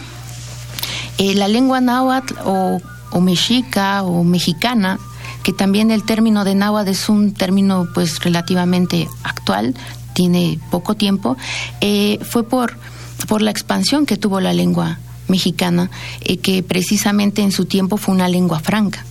eh, 1.19 1.35
la 1.35 1.47
lengua 1.47 1.81
náhuatl 1.81 2.35
o 2.43 3.21
mexica 3.21 4.03
o 4.03 4.25
mexicana 4.25 4.99
que 5.43 5.53
también 5.53 5.91
el 5.91 6.05
término 6.05 6.45
de 6.45 6.55
náhuatl 6.55 6.91
es 6.91 7.09
un 7.09 7.33
término 7.33 7.89
pues 7.95 8.21
relativamente 8.21 9.09
actual, 9.23 9.75
tiene 10.15 10.59
poco 10.71 10.95
tiempo, 10.95 11.37
eh, 11.81 12.19
fue 12.23 12.43
por, 12.43 12.77
por 13.29 13.43
la 13.43 13.51
expansión 13.51 14.07
que 14.07 14.17
tuvo 14.17 14.41
la 14.41 14.53
lengua 14.53 14.99
mexicana, 15.29 15.91
eh, 16.21 16.39
que 16.39 16.63
precisamente 16.63 17.43
en 17.43 17.53
su 17.53 17.65
tiempo 17.65 17.97
fue 17.97 18.15
una 18.15 18.29
lengua 18.29 18.61
franca 18.61 19.05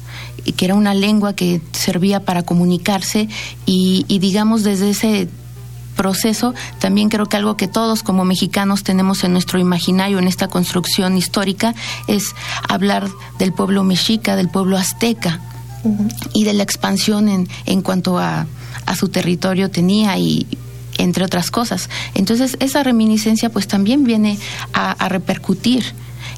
que 0.56 0.66
era 0.66 0.74
una 0.74 0.94
lengua 0.94 1.34
que 1.34 1.62
servía 1.74 2.22
para 2.22 2.44
comunicarse 2.44 3.28
y, 3.66 4.06
y 4.08 4.20
digamos 4.20 4.64
desde 4.64 4.90
ese 4.90 5.28
proceso, 6.00 6.54
también 6.80 7.10
creo 7.10 7.26
que 7.26 7.36
algo 7.36 7.58
que 7.58 7.68
todos 7.68 8.04
como 8.04 8.24
mexicanos 8.24 8.84
tenemos 8.84 9.26
en 9.26 9.34
nuestro 9.34 9.60
imaginario, 9.60 10.18
en 10.18 10.30
esta 10.30 10.48
construcción 10.48 11.18
histórica, 11.18 11.76
es 12.08 12.36
hablar 12.70 13.10
del 13.38 13.52
pueblo 13.52 13.84
mexica, 13.84 14.38
del 14.38 14.48
pueblo 14.48 14.78
azteca, 14.78 15.42
y 16.34 16.44
de 16.44 16.54
la 16.54 16.64
expansión 16.64 17.30
en, 17.30 17.48
en 17.66 17.82
cuanto 17.82 18.20
a, 18.20 18.48
a 18.86 18.96
su 18.96 19.10
territorio 19.10 19.70
tenía 19.70 20.18
y 20.18 20.48
entre 21.00 21.24
otras 21.24 21.50
cosas. 21.50 21.90
Entonces, 22.14 22.58
esa 22.60 22.84
reminiscencia 22.84 23.50
pues 23.50 23.68
también 23.68 24.04
viene 24.04 24.38
a, 24.74 25.10
repercutir 25.10 25.84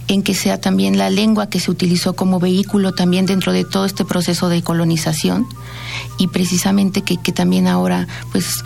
en 0.08 0.22
que 0.22 0.36
sea 0.36 0.60
también 0.60 0.98
la 0.98 1.10
lengua 1.10 1.50
que 1.50 1.60
se 1.60 1.72
utilizó 1.72 2.14
como 2.14 2.40
vehículo 2.40 2.94
también 2.94 3.26
dentro 3.26 3.52
de 3.54 3.66
todo 3.66 3.86
este 3.86 4.06
proceso 4.06 4.50
de 4.50 4.62
colonización 4.62 5.48
y 6.18 6.28
precisamente 6.28 7.02
que, 7.02 7.18
que 7.18 7.32
también 7.32 7.68
ahora 7.68 8.08
pues 8.32 8.64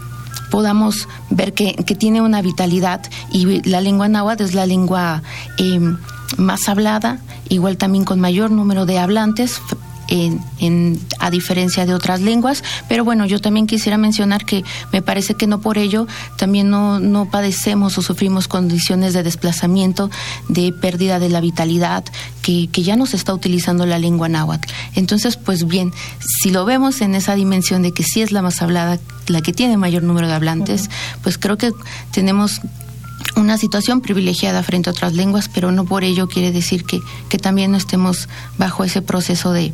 podamos 0.51 1.07
ver 1.29 1.53
que, 1.53 1.73
que, 1.73 1.95
tiene 1.95 2.21
una 2.21 2.41
vitalidad 2.41 3.01
y 3.31 3.61
la 3.67 3.81
lengua 3.81 4.07
náhuatl 4.07 4.43
es 4.43 4.53
la 4.53 4.65
lengua 4.65 5.23
eh, 5.57 5.79
más 6.37 6.67
hablada, 6.67 7.19
igual 7.49 7.77
también 7.77 8.05
con 8.05 8.19
mayor 8.19 8.51
número 8.51 8.85
de 8.85 8.99
hablantes, 8.99 9.61
en, 10.07 10.99
a 11.19 11.29
diferencia 11.29 11.85
de 11.85 11.93
otras 11.93 12.21
lenguas. 12.21 12.63
Pero 12.87 13.03
bueno, 13.03 13.25
yo 13.25 13.39
también 13.39 13.67
quisiera 13.67 13.97
mencionar 13.97 14.45
que 14.45 14.63
me 14.91 15.01
parece 15.01 15.35
que 15.35 15.47
no 15.47 15.61
por 15.61 15.77
ello 15.77 16.07
también 16.37 16.69
no, 16.69 16.99
no 16.99 17.29
padecemos 17.29 17.97
o 17.97 18.01
sufrimos 18.01 18.47
condiciones 18.47 19.13
de 19.13 19.23
desplazamiento, 19.23 20.09
de 20.47 20.71
pérdida 20.71 21.19
de 21.19 21.29
la 21.29 21.41
vitalidad, 21.41 22.03
que, 22.41 22.67
que 22.71 22.83
ya 22.83 22.95
no 22.95 23.05
se 23.05 23.17
está 23.17 23.33
utilizando 23.33 23.85
la 23.85 23.99
lengua 23.99 24.29
náhuatl. 24.29 24.67
Entonces, 24.95 25.37
pues 25.37 25.67
bien, 25.67 25.93
si 26.19 26.51
lo 26.51 26.65
vemos 26.65 27.01
en 27.01 27.15
esa 27.15 27.35
dimensión 27.35 27.81
de 27.81 27.91
que 27.91 28.03
sí 28.03 28.21
es 28.21 28.31
la 28.31 28.41
más 28.41 28.61
hablada, 28.61 28.99
la 29.27 29.41
que 29.41 29.53
tiene 29.53 29.77
mayor 29.77 30.03
número 30.03 30.27
de 30.27 30.33
hablantes, 30.33 30.89
pues 31.23 31.37
creo 31.37 31.57
que 31.57 31.71
tenemos 32.11 32.61
una 33.35 33.57
situación 33.57 34.01
privilegiada 34.01 34.63
frente 34.63 34.89
a 34.89 34.93
otras 34.93 35.13
lenguas, 35.13 35.49
pero 35.49 35.71
no 35.71 35.85
por 35.85 36.03
ello 36.03 36.27
quiere 36.27 36.51
decir 36.51 36.85
que, 36.85 37.01
que 37.29 37.37
también 37.37 37.71
no 37.71 37.77
estemos 37.77 38.29
bajo 38.57 38.83
ese 38.83 39.01
proceso 39.01 39.51
de, 39.51 39.73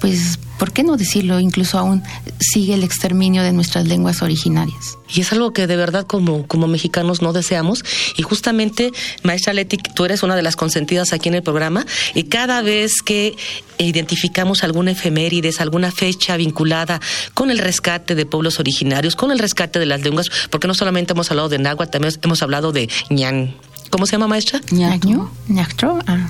pues, 0.00 0.38
¿por 0.58 0.72
qué 0.72 0.82
no 0.82 0.96
decirlo? 0.96 1.40
Incluso 1.40 1.78
aún 1.78 2.02
sigue 2.40 2.74
el 2.74 2.84
exterminio 2.84 3.42
de 3.42 3.52
nuestras 3.52 3.86
lenguas 3.86 4.22
originarias. 4.22 4.98
Y 5.08 5.20
es 5.20 5.32
algo 5.32 5.52
que 5.52 5.66
de 5.66 5.76
verdad 5.76 6.06
como, 6.06 6.46
como 6.46 6.66
mexicanos 6.66 7.22
no 7.22 7.32
deseamos. 7.32 7.84
Y 8.16 8.22
justamente, 8.22 8.92
maestra 9.22 9.52
Leti, 9.52 9.78
tú 9.78 10.04
eres 10.04 10.22
una 10.22 10.36
de 10.36 10.42
las 10.42 10.56
consentidas 10.56 11.12
aquí 11.12 11.28
en 11.28 11.36
el 11.36 11.42
programa. 11.42 11.86
Y 12.14 12.24
cada 12.24 12.62
vez 12.62 13.02
que 13.02 13.36
identificamos 13.78 14.64
alguna 14.64 14.92
efemérides, 14.92 15.60
alguna 15.60 15.90
fecha 15.90 16.36
vinculada 16.36 17.00
con 17.34 17.50
el 17.50 17.58
rescate 17.58 18.14
de 18.14 18.26
pueblos 18.26 18.58
originarios, 18.58 19.16
con 19.16 19.30
el 19.30 19.38
rescate 19.38 19.78
de 19.78 19.86
las 19.86 20.02
lenguas, 20.02 20.30
porque 20.50 20.66
no 20.66 20.74
solamente 20.74 21.12
hemos 21.12 21.30
hablado 21.30 21.48
de 21.48 21.58
náhuatl, 21.58 21.90
también 21.90 22.14
hemos 22.22 22.42
hablado 22.42 22.72
de 22.72 22.88
ñan, 23.10 23.54
¿Cómo 23.90 24.06
se 24.06 24.12
llama, 24.12 24.26
maestra? 24.26 24.60
Ñactro. 24.70 25.30
Ñactro. 25.48 25.98
Ah. 26.06 26.28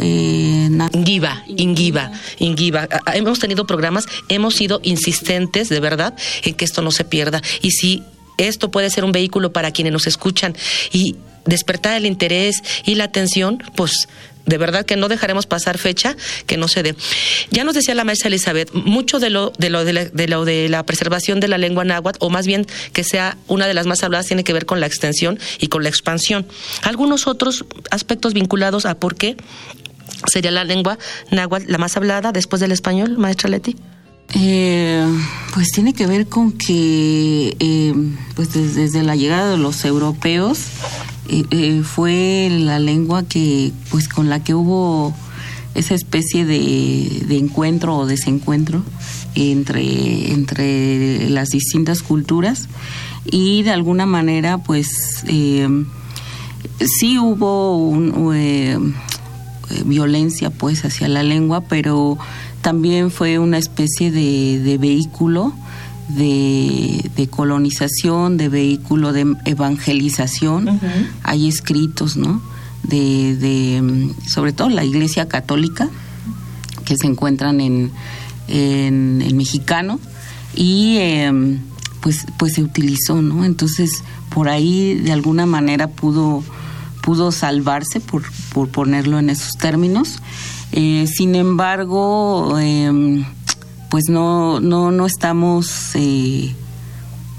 eh, 0.00 0.68
Ingiva, 0.92 1.42
Ingiva, 1.46 2.12
Ingiva. 2.38 2.88
Ah, 2.90 3.00
ah, 3.06 3.16
hemos 3.16 3.38
tenido 3.38 3.66
programas, 3.66 4.06
hemos 4.28 4.54
sido 4.54 4.80
insistentes, 4.82 5.68
de 5.68 5.80
verdad, 5.80 6.14
en 6.44 6.54
que 6.54 6.64
esto 6.64 6.82
no 6.82 6.90
se 6.90 7.04
pierda. 7.04 7.42
Y 7.62 7.70
si 7.72 8.02
esto 8.36 8.70
puede 8.70 8.90
ser 8.90 9.04
un 9.04 9.12
vehículo 9.12 9.52
para 9.52 9.72
quienes 9.72 9.92
nos 9.92 10.06
escuchan 10.06 10.56
y 10.92 11.16
despertar 11.44 11.96
el 11.96 12.06
interés 12.06 12.62
y 12.84 12.94
la 12.94 13.04
atención, 13.04 13.62
pues 13.74 14.08
de 14.48 14.58
verdad 14.58 14.86
que 14.86 14.96
no 14.96 15.08
dejaremos 15.08 15.46
pasar 15.46 15.78
fecha 15.78 16.16
que 16.46 16.56
no 16.56 16.68
se 16.68 16.82
dé. 16.82 16.94
Ya 17.50 17.64
nos 17.64 17.74
decía 17.74 17.94
la 17.94 18.04
maestra 18.04 18.28
Elizabeth, 18.28 18.72
mucho 18.72 19.20
de 19.20 19.30
lo 19.30 19.52
de 19.58 19.70
lo 19.70 19.84
de 19.84 19.92
la, 19.92 20.10
lo 20.26 20.44
de 20.44 20.68
la 20.68 20.84
preservación 20.84 21.38
de 21.38 21.48
la 21.48 21.58
lengua 21.58 21.84
náhuatl, 21.84 22.18
o 22.20 22.30
más 22.30 22.46
bien 22.46 22.66
que 22.92 23.04
sea 23.04 23.36
una 23.46 23.66
de 23.66 23.74
las 23.74 23.86
más 23.86 24.02
habladas, 24.02 24.26
tiene 24.26 24.44
que 24.44 24.52
ver 24.52 24.64
con 24.64 24.80
la 24.80 24.86
extensión 24.86 25.38
y 25.60 25.68
con 25.68 25.82
la 25.82 25.90
expansión. 25.90 26.46
Algunos 26.82 27.26
otros 27.26 27.66
aspectos 27.90 28.32
vinculados 28.32 28.86
a 28.86 28.98
por 28.98 29.16
qué 29.16 29.36
sería 30.26 30.50
la 30.50 30.64
lengua 30.64 30.98
náhuatl 31.30 31.70
la 31.70 31.78
más 31.78 31.96
hablada 31.96 32.32
después 32.32 32.60
del 32.60 32.72
español, 32.72 33.18
maestra 33.18 33.50
Leti. 33.50 33.76
Eh, 34.34 35.06
pues 35.54 35.70
tiene 35.70 35.94
que 35.94 36.06
ver 36.06 36.28
con 36.28 36.52
que 36.52 37.56
eh, 37.58 37.94
pues 38.36 38.52
desde 38.52 39.02
la 39.02 39.16
llegada 39.16 39.50
de 39.50 39.56
los 39.56 39.84
europeos 39.84 40.66
eh, 41.28 41.44
eh, 41.50 41.82
fue 41.82 42.48
la 42.50 42.78
lengua 42.78 43.24
que, 43.24 43.72
pues, 43.90 44.08
con 44.08 44.28
la 44.28 44.44
que 44.44 44.54
hubo 44.54 45.14
esa 45.74 45.94
especie 45.94 46.44
de, 46.44 47.36
encuentro 47.36 47.96
o 47.96 48.06
desencuentro 48.06 48.82
entre, 49.34 50.32
entre 50.32 51.28
las 51.28 51.48
distintas 51.50 52.02
culturas. 52.02 52.68
Y 53.24 53.62
de 53.62 53.70
alguna 53.70 54.06
manera, 54.06 54.58
pues, 54.58 55.24
sí 55.26 57.18
hubo 57.18 57.92
violencia, 59.84 60.50
pues, 60.50 60.84
hacia 60.84 61.08
la 61.08 61.22
lengua, 61.22 61.62
pero 61.62 62.16
también 62.68 63.10
fue 63.10 63.38
una 63.38 63.56
especie 63.56 64.10
de, 64.10 64.58
de 64.62 64.76
vehículo 64.76 65.54
de, 66.10 67.28
colonización, 67.30 68.36
de 68.36 68.50
vehículo 68.50 69.14
de 69.14 69.34
evangelización. 69.46 70.78
Hay 71.22 71.48
escritos, 71.48 72.18
¿no? 72.18 72.42
De, 72.82 73.36
de, 73.36 74.12
sobre 74.26 74.52
todo 74.52 74.68
la 74.68 74.84
Iglesia 74.84 75.28
Católica, 75.28 75.88
que 76.84 76.98
se 76.98 77.06
encuentran 77.06 77.62
en, 77.62 77.90
en 78.48 79.22
el 79.22 79.34
mexicano, 79.34 79.98
y 80.54 80.98
em, 80.98 81.60
pues, 82.02 82.26
pues 82.36 82.52
se 82.52 82.62
utilizó, 82.62 83.22
¿no? 83.22 83.46
Entonces, 83.46 84.04
por 84.28 84.50
ahí 84.50 84.92
de 84.92 85.12
alguna 85.12 85.46
manera 85.46 85.88
pudo, 85.88 86.44
pudo 87.02 87.32
salvarse, 87.32 88.00
por, 88.00 88.24
por 88.52 88.68
ponerlo 88.68 89.18
en 89.18 89.30
esos 89.30 89.54
términos. 89.56 90.20
Eh, 90.72 91.06
sin 91.06 91.34
embargo, 91.34 92.58
eh, 92.58 93.24
pues 93.88 94.04
no, 94.08 94.60
no, 94.60 94.90
no 94.90 95.06
estamos 95.06 95.94
eh, 95.94 96.54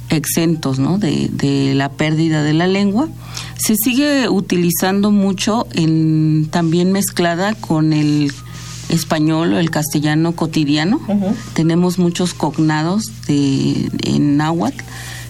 exentos 0.10 0.80
¿no? 0.80 0.98
De, 0.98 1.30
de, 1.32 1.74
la 1.76 1.90
pérdida 1.90 2.44
de 2.44 2.54
la 2.54 2.68
lengua. 2.68 3.08
Se 3.58 3.76
sigue 3.76 4.30
utilizando 4.30 5.12
mucho, 5.12 5.68
en, 5.74 6.48
también 6.50 6.92
mezclada 6.92 7.54
con 7.54 7.94
el 7.94 8.32
español 8.90 9.54
o 9.54 9.60
el 9.60 9.70
castellano 9.70 10.32
cotidiano. 10.34 11.00
Tenemos 11.54 12.00
muchos 12.00 12.34
cognados 12.34 13.04
de, 13.28 13.92
en 14.04 14.38
náhuatl 14.38 14.84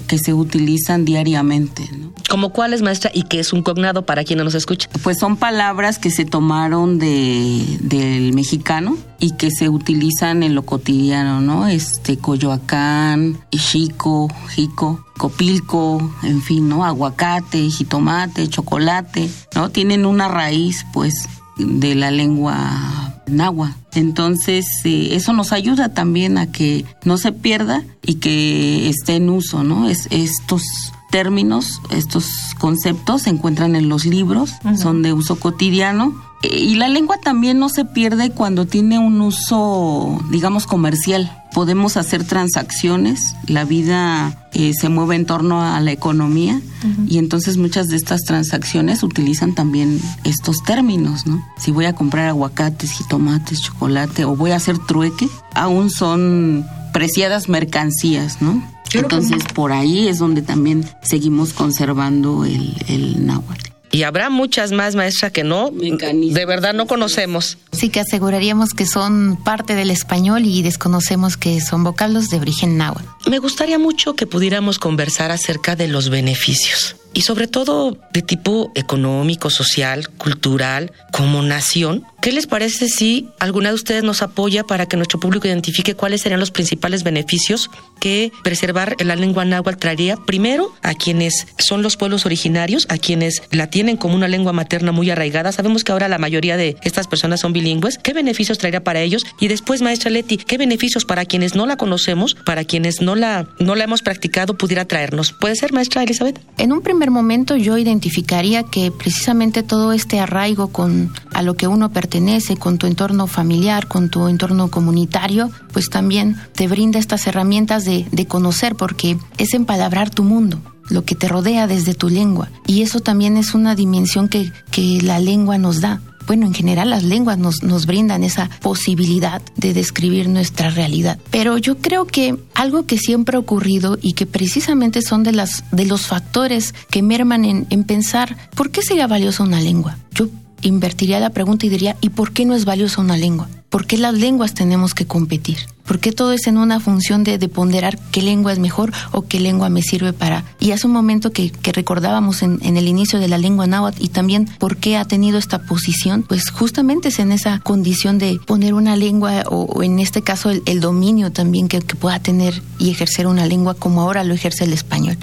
que 0.09 0.17
se 0.17 0.33
utilizan 0.33 1.05
diariamente. 1.05 1.87
¿no? 1.95 2.11
¿Como 2.29 2.49
cuál 2.49 2.73
es, 2.73 2.81
maestra? 2.81 3.11
¿Y 3.13 3.23
qué 3.23 3.39
es 3.39 3.53
un 3.53 3.61
cognado 3.61 4.05
para 4.05 4.23
quien 4.23 4.39
no 4.39 4.43
nos 4.43 4.55
escucha? 4.55 4.89
Pues 5.03 5.19
son 5.19 5.37
palabras 5.37 5.99
que 5.99 6.09
se 6.09 6.25
tomaron 6.25 6.97
de, 6.97 7.77
del 7.79 8.33
mexicano 8.33 8.97
y 9.19 9.35
que 9.35 9.51
se 9.51 9.69
utilizan 9.69 10.41
en 10.41 10.55
lo 10.55 10.65
cotidiano, 10.65 11.41
¿no? 11.41 11.67
Este, 11.67 12.17
Coyoacán, 12.17 13.39
Chico, 13.51 14.27
Jico, 14.49 15.05
Copilco, 15.15 16.01
en 16.23 16.41
fin, 16.41 16.67
¿no? 16.67 16.83
Aguacate, 16.83 17.69
jitomate, 17.69 18.49
chocolate, 18.49 19.29
¿no? 19.53 19.69
Tienen 19.69 20.07
una 20.07 20.27
raíz, 20.27 20.87
pues, 20.91 21.29
de 21.57 21.93
la 21.93 22.09
lengua 22.09 23.08
náhuatl. 23.29 23.75
Entonces, 23.93 24.65
eh, 24.85 25.09
eso 25.11 25.33
nos 25.33 25.51
ayuda 25.51 25.89
también 25.89 26.37
a 26.37 26.51
que 26.51 26.85
no 27.03 27.17
se 27.17 27.31
pierda 27.31 27.83
y 28.05 28.15
que 28.15 28.89
esté 28.89 29.15
en 29.15 29.29
uso, 29.29 29.63
¿no? 29.63 29.89
Es, 29.89 30.07
estos 30.11 30.63
términos, 31.11 31.81
estos 31.89 32.27
conceptos 32.59 33.23
se 33.23 33.31
encuentran 33.31 33.75
en 33.75 33.89
los 33.89 34.05
libros, 34.05 34.53
son 34.77 35.01
de 35.01 35.13
uso 35.13 35.39
cotidiano. 35.39 36.28
Y 36.41 36.75
la 36.75 36.87
lengua 36.87 37.17
también 37.21 37.59
no 37.59 37.67
se 37.67 37.83
pierde 37.83 38.31
cuando 38.31 38.65
tiene 38.65 38.97
un 38.97 39.19
uso, 39.19 40.21
digamos, 40.29 40.67
comercial. 40.67 41.43
Podemos 41.53 41.97
hacer 41.97 42.23
transacciones, 42.23 43.35
la 43.45 43.65
vida 43.65 44.47
eh, 44.53 44.73
se 44.73 44.87
mueve 44.87 45.15
en 45.15 45.25
torno 45.25 45.61
a 45.61 45.79
la 45.81 45.91
economía 45.91 46.61
y 47.07 47.17
entonces 47.17 47.57
muchas 47.57 47.87
de 47.87 47.97
estas 47.97 48.21
transacciones 48.21 49.03
utilizan 49.03 49.53
también 49.53 49.99
estos 50.23 50.63
términos, 50.63 51.25
¿no? 51.25 51.43
Si 51.57 51.71
voy 51.71 51.85
a 51.85 51.93
comprar 51.93 52.29
aguacates, 52.29 52.91
jitomates, 52.91 53.61
chocolate 53.61 54.23
o 54.25 54.35
voy 54.35 54.51
a 54.51 54.55
hacer 54.55 54.77
trueque, 54.77 55.27
aún 55.55 55.89
son 55.89 56.65
preciadas 56.93 57.49
mercancías, 57.49 58.41
¿no? 58.41 58.63
Entonces 58.93 59.43
por 59.53 59.71
ahí 59.71 60.07
es 60.07 60.19
donde 60.19 60.41
también 60.41 60.85
seguimos 61.01 61.51
conservando 61.51 62.45
el, 62.45 62.75
el 62.87 63.25
náhuatl. 63.25 63.68
Y 63.91 64.03
habrá 64.03 64.29
muchas 64.29 64.71
más, 64.71 64.95
maestra, 64.95 65.31
que 65.31 65.43
no, 65.43 65.71
de 65.71 66.45
verdad 66.45 66.73
no 66.73 66.85
conocemos. 66.85 67.57
Sí, 67.71 67.89
que 67.89 67.99
aseguraríamos 67.99 68.73
que 68.73 68.85
son 68.85 69.37
parte 69.43 69.75
del 69.75 69.89
español 69.91 70.45
y 70.45 70.61
desconocemos 70.61 71.37
que 71.37 71.59
son 71.61 71.83
vocablos 71.83 72.29
de 72.29 72.37
origen 72.37 72.77
náhuatl. 72.77 73.07
Me 73.27 73.39
gustaría 73.39 73.79
mucho 73.79 74.15
que 74.15 74.27
pudiéramos 74.27 74.79
conversar 74.79 75.31
acerca 75.31 75.75
de 75.75 75.87
los 75.87 76.09
beneficios 76.09 76.95
y 77.13 77.21
sobre 77.21 77.47
todo 77.47 77.97
de 78.13 78.21
tipo 78.21 78.71
económico, 78.75 79.49
social, 79.49 80.09
cultural, 80.09 80.91
como 81.11 81.41
nación. 81.41 82.03
¿Qué 82.21 82.33
les 82.33 82.47
parece 82.47 82.89
si 82.89 83.29
alguna 83.39 83.69
de 83.69 83.75
ustedes 83.75 84.03
nos 84.03 84.21
apoya 84.21 84.65
para 84.65 84.87
que 84.87 84.97
nuestro 84.97 85.19
público 85.19 85.47
identifique 85.47 85.95
cuáles 85.95 86.21
serían 86.21 86.41
los 86.41 86.51
principales 86.51 87.03
beneficios 87.03 87.69
que 88.01 88.31
preservar 88.43 88.97
la 88.99 89.15
lengua 89.15 89.45
náhuatl 89.45 89.79
traería? 89.79 90.17
Primero, 90.17 90.73
a 90.83 90.93
quienes 90.93 91.47
son 91.57 91.81
los 91.81 91.95
pueblos 91.95 92.25
originarios, 92.25 92.85
a 92.89 92.97
quienes 92.97 93.41
la 93.51 93.67
tienen 93.67 93.95
como 93.95 94.15
una 94.15 94.27
lengua 94.27 94.51
materna 94.51 94.91
muy 94.91 95.09
arraigada. 95.09 95.53
Sabemos 95.53 95.85
que 95.85 95.93
ahora 95.93 96.09
la 96.09 96.17
mayoría 96.17 96.57
de 96.57 96.75
estas 96.83 97.07
personas 97.07 97.39
son 97.39 97.53
bilingües. 97.53 97.97
¿Qué 97.97 98.11
beneficios 98.11 98.57
traería 98.57 98.83
para 98.83 98.99
ellos? 98.99 99.25
Y 99.39 99.47
después, 99.47 99.81
maestra 99.81 100.11
Leti, 100.11 100.37
¿qué 100.37 100.57
beneficios 100.57 101.05
para 101.05 101.23
quienes 101.23 101.55
no 101.55 101.65
la 101.65 101.77
conocemos, 101.77 102.35
para 102.35 102.65
quienes 102.65 103.01
no 103.01 103.15
la, 103.15 103.47
no 103.59 103.75
la 103.75 103.85
hemos 103.85 104.01
practicado, 104.01 104.57
pudiera 104.57 104.85
traernos? 104.85 105.31
¿Puede 105.31 105.55
ser, 105.55 105.71
maestra 105.71 106.03
Elizabeth? 106.03 106.39
En 106.57 106.73
un 106.73 106.81
primer 106.81 106.98
momento 107.07 107.55
yo 107.55 107.77
identificaría 107.77 108.63
que 108.63 108.91
precisamente 108.91 109.63
todo 109.63 109.93
este 109.93 110.19
arraigo 110.19 110.67
con 110.67 111.13
a 111.33 111.41
lo 111.41 111.55
que 111.55 111.67
uno 111.67 111.91
pertenece, 111.91 112.57
con 112.57 112.77
tu 112.77 112.85
entorno 112.85 113.27
familiar, 113.27 113.87
con 113.87 114.09
tu 114.09 114.27
entorno 114.27 114.69
comunitario, 114.69 115.49
pues 115.71 115.89
también 115.89 116.35
te 116.53 116.67
brinda 116.67 116.99
estas 116.99 117.25
herramientas 117.27 117.85
de, 117.85 118.05
de 118.11 118.25
conocer, 118.25 118.75
porque 118.75 119.17
es 119.37 119.53
empalabrar 119.53 120.09
tu 120.09 120.23
mundo 120.23 120.61
lo 120.89 121.05
que 121.05 121.15
te 121.15 121.27
rodea 121.27 121.67
desde 121.67 121.93
tu 121.93 122.09
lengua. 122.09 122.49
Y 122.65 122.81
eso 122.81 122.99
también 122.99 123.37
es 123.37 123.53
una 123.53 123.75
dimensión 123.75 124.27
que, 124.27 124.51
que 124.71 124.99
la 125.01 125.19
lengua 125.19 125.57
nos 125.57 125.81
da 125.81 126.01
bueno, 126.29 126.45
en 126.45 126.53
general 126.53 126.91
las 126.91 127.01
lenguas 127.01 127.39
nos, 127.39 127.63
nos 127.63 127.87
brindan 127.87 128.23
esa 128.23 128.51
posibilidad 128.61 129.41
de 129.55 129.73
describir 129.73 130.29
nuestra 130.29 130.69
realidad. 130.69 131.17
Pero 131.31 131.57
yo 131.57 131.79
creo 131.79 132.05
que 132.05 132.37
algo 132.53 132.85
que 132.85 132.99
siempre 132.99 133.35
ha 133.35 133.39
ocurrido 133.39 133.97
y 133.99 134.13
que 134.13 134.27
precisamente 134.27 135.01
son 135.01 135.23
de, 135.23 135.31
las, 135.31 135.63
de 135.71 135.87
los 135.87 136.05
factores 136.05 136.75
que 136.91 137.01
merman 137.01 137.45
en, 137.45 137.65
en 137.71 137.83
pensar, 137.83 138.37
¿por 138.53 138.69
qué 138.69 138.83
sería 138.83 139.07
valiosa 139.07 139.41
una 139.41 139.59
lengua? 139.59 139.97
Yo 140.13 140.27
invertiría 140.61 141.19
la 141.19 141.29
pregunta 141.31 141.65
y 141.65 141.69
diría, 141.69 141.95
¿y 142.01 142.09
por 142.09 142.31
qué 142.31 142.45
no 142.45 142.55
es 142.55 142.65
valiosa 142.65 143.01
una 143.01 143.17
lengua? 143.17 143.47
¿Por 143.69 143.85
qué 143.85 143.97
las 143.97 144.15
lenguas 144.15 144.55
tenemos 144.55 144.95
que 144.95 145.05
competir? 145.05 145.57
¿Por 145.85 145.99
qué 145.99 146.11
todo 146.11 146.33
es 146.33 146.47
en 146.47 146.57
una 146.57 146.79
función 146.79 147.23
de, 147.23 147.37
ponderar 147.47 147.99
qué 148.11 148.21
lengua 148.21 148.51
es 148.51 148.59
mejor 148.59 148.91
o 149.11 149.23
qué 149.23 149.39
lengua 149.39 149.69
me 149.69 149.83
sirve 149.83 150.11
para? 150.11 150.43
Y 150.59 150.71
hace 150.71 150.87
un 150.87 150.93
momento 150.93 151.31
que, 151.31 151.51
recordábamos 151.73 152.41
en, 152.41 152.59
el 152.63 152.87
inicio 152.87 153.19
de 153.19 153.27
la 153.27 153.37
lengua 153.37 153.67
náhuatl 153.67 154.03
y 154.03 154.09
también 154.09 154.47
por 154.57 154.77
qué 154.77 154.97
ha 154.97 155.05
tenido 155.05 155.37
esta 155.37 155.59
posición, 155.63 156.23
pues 156.23 156.49
justamente 156.49 157.09
es 157.09 157.19
en 157.19 157.31
esa 157.31 157.59
condición 157.59 158.17
de 158.17 158.39
poner 158.45 158.73
una 158.73 158.95
lengua 158.95 159.43
o, 159.47 159.83
en 159.83 159.99
este 159.99 160.23
caso 160.23 160.49
el, 160.49 160.79
dominio 160.79 161.31
también 161.31 161.67
que 161.67 161.81
pueda 161.81 162.19
tener 162.19 162.61
y 162.79 162.89
ejercer 162.89 163.27
una 163.27 163.45
lengua 163.45 163.75
como 163.75 164.01
ahora 164.01 164.23
lo 164.23 164.33
ejerce 164.33 164.63
el 164.63 164.73
español. 164.73 165.17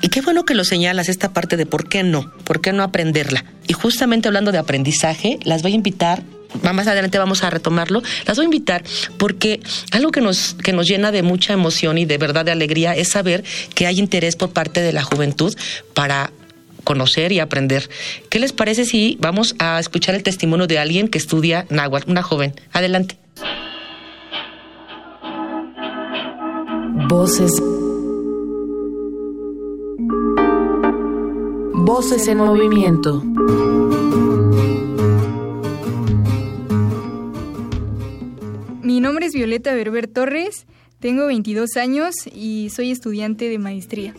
Y 0.00 0.08
qué 0.08 0.20
bueno 0.20 0.44
que 0.44 0.54
lo 0.54 0.64
señalas, 0.64 1.08
esta 1.08 1.32
parte 1.32 1.56
de 1.56 1.66
por 1.66 1.88
qué 1.88 2.02
no, 2.02 2.32
por 2.44 2.60
qué 2.60 2.72
no 2.72 2.82
aprenderla. 2.82 3.44
Y 3.66 3.72
justamente 3.72 4.28
hablando 4.28 4.52
de 4.52 4.58
aprendizaje, 4.58 5.38
las 5.44 5.62
voy 5.62 5.72
a 5.72 5.76
invitar 5.76 6.22
más 6.62 6.86
adelante 6.86 7.18
vamos 7.18 7.44
a 7.44 7.50
retomarlo, 7.50 8.02
las 8.26 8.36
voy 8.36 8.44
a 8.44 8.46
invitar 8.46 8.82
porque 9.18 9.60
algo 9.92 10.10
que 10.10 10.20
nos, 10.20 10.54
que 10.54 10.72
nos 10.72 10.86
llena 10.86 11.12
de 11.12 11.22
mucha 11.22 11.52
emoción 11.52 11.98
y 11.98 12.06
de 12.06 12.18
verdad 12.18 12.44
de 12.44 12.52
alegría 12.52 12.96
es 12.96 13.08
saber 13.08 13.44
que 13.74 13.86
hay 13.86 13.98
interés 13.98 14.36
por 14.36 14.50
parte 14.50 14.80
de 14.80 14.92
la 14.92 15.02
juventud 15.02 15.54
para 15.94 16.32
conocer 16.84 17.32
y 17.32 17.40
aprender. 17.40 17.88
¿Qué 18.30 18.38
les 18.38 18.52
parece 18.52 18.86
si 18.86 19.18
vamos 19.20 19.54
a 19.58 19.78
escuchar 19.78 20.14
el 20.14 20.22
testimonio 20.22 20.66
de 20.66 20.78
alguien 20.78 21.08
que 21.08 21.18
estudia 21.18 21.66
náhuatl, 21.68 22.10
una 22.10 22.22
joven? 22.22 22.54
Adelante. 22.72 23.18
Voces 27.08 27.52
Voces 31.88 32.28
en 32.28 32.36
movimiento. 32.36 33.22
Mi 38.82 39.00
nombre 39.00 39.24
es 39.24 39.32
Violeta 39.32 39.72
Berber 39.72 40.06
Torres, 40.06 40.66
tengo 41.00 41.24
22 41.28 41.78
años 41.78 42.14
y 42.30 42.68
soy 42.68 42.90
estudiante 42.90 43.48
de 43.48 43.58
maestría. 43.58 44.14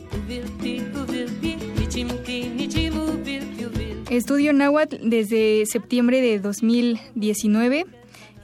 Estudio 4.10 4.54
náhuatl 4.54 4.96
desde 5.08 5.68
septiembre 5.68 6.22
de 6.22 6.40
2019 6.40 7.86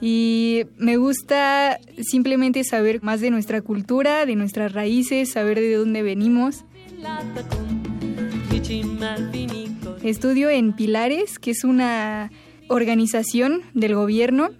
y 0.00 0.66
me 0.78 0.98
gusta 0.98 1.80
simplemente 2.00 2.62
saber 2.62 3.02
más 3.02 3.20
de 3.20 3.32
nuestra 3.32 3.60
cultura, 3.60 4.24
de 4.24 4.36
nuestras 4.36 4.72
raíces, 4.72 5.32
saber 5.32 5.58
de 5.58 5.74
dónde 5.74 6.02
venimos. 6.02 6.64
Estudio 10.02 10.50
en 10.50 10.72
Pilares, 10.72 11.38
que 11.38 11.52
es 11.52 11.62
una 11.62 12.32
organización 12.68 13.62
del 13.74 13.94
gobierno, 13.94 14.50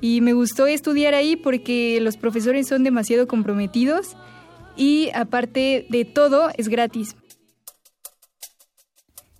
y 0.00 0.20
me 0.22 0.32
gustó 0.32 0.66
estudiar 0.66 1.14
ahí 1.14 1.36
porque 1.36 2.00
los 2.00 2.16
profesores 2.16 2.66
son 2.66 2.82
demasiado 2.82 3.28
comprometidos 3.28 4.16
y 4.76 5.10
aparte 5.14 5.86
de 5.88 6.04
todo 6.04 6.50
es 6.56 6.68
gratis. 6.68 7.14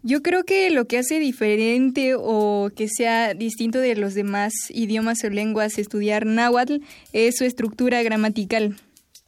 Yo 0.03 0.22
creo 0.22 0.44
que 0.44 0.70
lo 0.70 0.87
que 0.87 0.98
hace 0.98 1.18
diferente 1.18 2.14
o 2.16 2.70
que 2.77 2.87
sea 2.88 3.35
distinto 3.35 3.81
de 3.81 3.96
los 3.96 4.14
demás 4.14 4.53
idiomas 4.70 5.24
o 5.24 5.31
lenguas 5.31 5.77
estudiar 5.77 6.24
náhuatl 6.24 6.77
es 7.12 7.37
su 7.37 7.44
estructura 7.44 8.03
gramatical, 8.05 8.77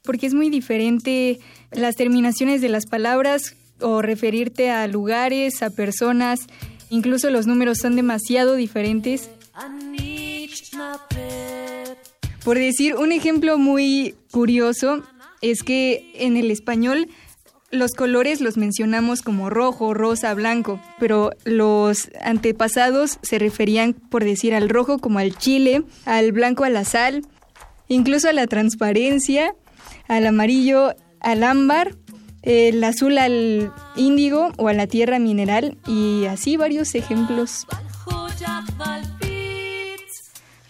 porque 0.04 0.26
es 0.26 0.34
muy 0.34 0.48
diferente 0.48 1.40
las 1.72 1.96
terminaciones 1.96 2.60
de 2.60 2.68
las 2.68 2.86
palabras 2.86 3.56
o 3.80 4.02
referirte 4.02 4.70
a 4.70 4.86
lugares, 4.86 5.62
a 5.62 5.70
personas, 5.70 6.40
incluso 6.90 7.30
los 7.30 7.46
números 7.46 7.78
son 7.78 7.96
demasiado 7.96 8.54
diferentes. 8.54 9.30
Por 12.44 12.58
decir 12.58 12.94
un 12.94 13.12
ejemplo 13.12 13.58
muy 13.58 14.14
curioso, 14.30 15.02
es 15.42 15.62
que 15.62 16.12
en 16.14 16.36
el 16.36 16.50
español 16.50 17.08
los 17.70 17.94
colores 17.94 18.40
los 18.40 18.56
mencionamos 18.56 19.22
como 19.22 19.50
rojo, 19.50 19.92
rosa, 19.92 20.32
blanco, 20.34 20.80
pero 21.00 21.32
los 21.44 22.10
antepasados 22.22 23.18
se 23.22 23.38
referían, 23.38 23.92
por 23.92 24.24
decir, 24.24 24.54
al 24.54 24.68
rojo 24.68 24.98
como 24.98 25.18
al 25.18 25.36
chile, 25.36 25.82
al 26.04 26.32
blanco 26.32 26.64
a 26.64 26.70
la 26.70 26.84
sal, 26.84 27.26
incluso 27.88 28.28
a 28.28 28.32
la 28.32 28.46
transparencia, 28.46 29.54
al 30.08 30.26
amarillo 30.26 30.94
al 31.20 31.42
ámbar 31.42 31.96
el 32.46 32.82
azul 32.84 33.18
al 33.18 33.72
índigo 33.96 34.52
o 34.56 34.68
a 34.68 34.72
la 34.72 34.86
tierra 34.86 35.18
mineral 35.18 35.76
y 35.86 36.26
así 36.26 36.56
varios 36.56 36.94
ejemplos. 36.94 37.66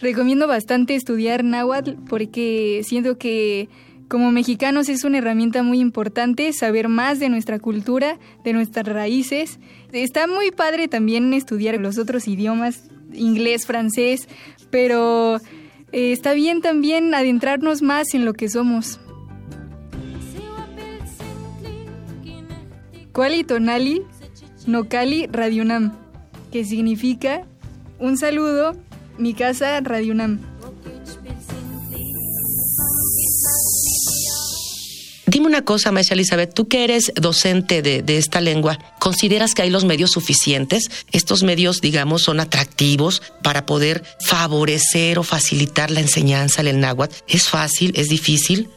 Recomiendo 0.01 0.47
bastante 0.47 0.95
estudiar 0.95 1.43
náhuatl 1.43 1.91
porque 2.09 2.81
siento 2.83 3.17
que 3.17 3.69
como 4.07 4.31
mexicanos 4.31 4.89
es 4.89 5.03
una 5.03 5.19
herramienta 5.19 5.61
muy 5.63 5.79
importante 5.79 6.51
saber 6.53 6.87
más 6.87 7.19
de 7.19 7.29
nuestra 7.29 7.59
cultura, 7.59 8.17
de 8.43 8.53
nuestras 8.53 8.87
raíces. 8.87 9.59
Está 9.91 10.25
muy 10.25 10.49
padre 10.49 10.87
también 10.87 11.33
estudiar 11.33 11.79
los 11.79 11.99
otros 11.99 12.27
idiomas, 12.27 12.89
inglés, 13.13 13.67
francés, 13.67 14.27
pero 14.71 15.37
eh, 15.91 16.11
está 16.11 16.33
bien 16.33 16.61
también 16.61 17.13
adentrarnos 17.13 17.83
más 17.83 18.13
en 18.15 18.25
lo 18.25 18.33
que 18.33 18.49
somos. 18.49 18.99
Kuali 23.17 23.43
Tonali 23.43 24.03
Nokali 24.67 25.25
Radionam, 25.25 25.91
que 26.51 26.63
significa 26.63 27.47
un 27.97 28.15
saludo, 28.15 28.77
mi 29.17 29.33
casa 29.33 29.79
Radionam. 29.81 30.39
Dime 35.25 35.47
una 35.47 35.63
cosa, 35.63 35.91
maestra 35.91 36.13
Elizabeth, 36.13 36.53
tú 36.53 36.67
que 36.67 36.83
eres 36.83 37.11
docente 37.15 37.81
de, 37.81 38.03
de, 38.03 38.19
esta 38.19 38.39
lengua, 38.39 38.77
¿consideras 38.99 39.55
que 39.55 39.63
hay 39.63 39.71
los 39.71 39.83
medios 39.83 40.11
suficientes? 40.11 40.91
¿Estos 41.11 41.41
medios, 41.41 41.81
digamos, 41.81 42.21
son 42.21 42.39
atractivos 42.39 43.23
para 43.41 43.65
poder 43.65 44.03
favorecer 44.27 45.17
o 45.17 45.23
facilitar 45.23 45.89
la 45.89 46.01
enseñanza 46.01 46.61
del 46.61 46.79
náhuatl? 46.79 47.15
¿Es 47.27 47.49
fácil? 47.49 47.93
¿Es 47.95 48.09
difícil? 48.09 48.69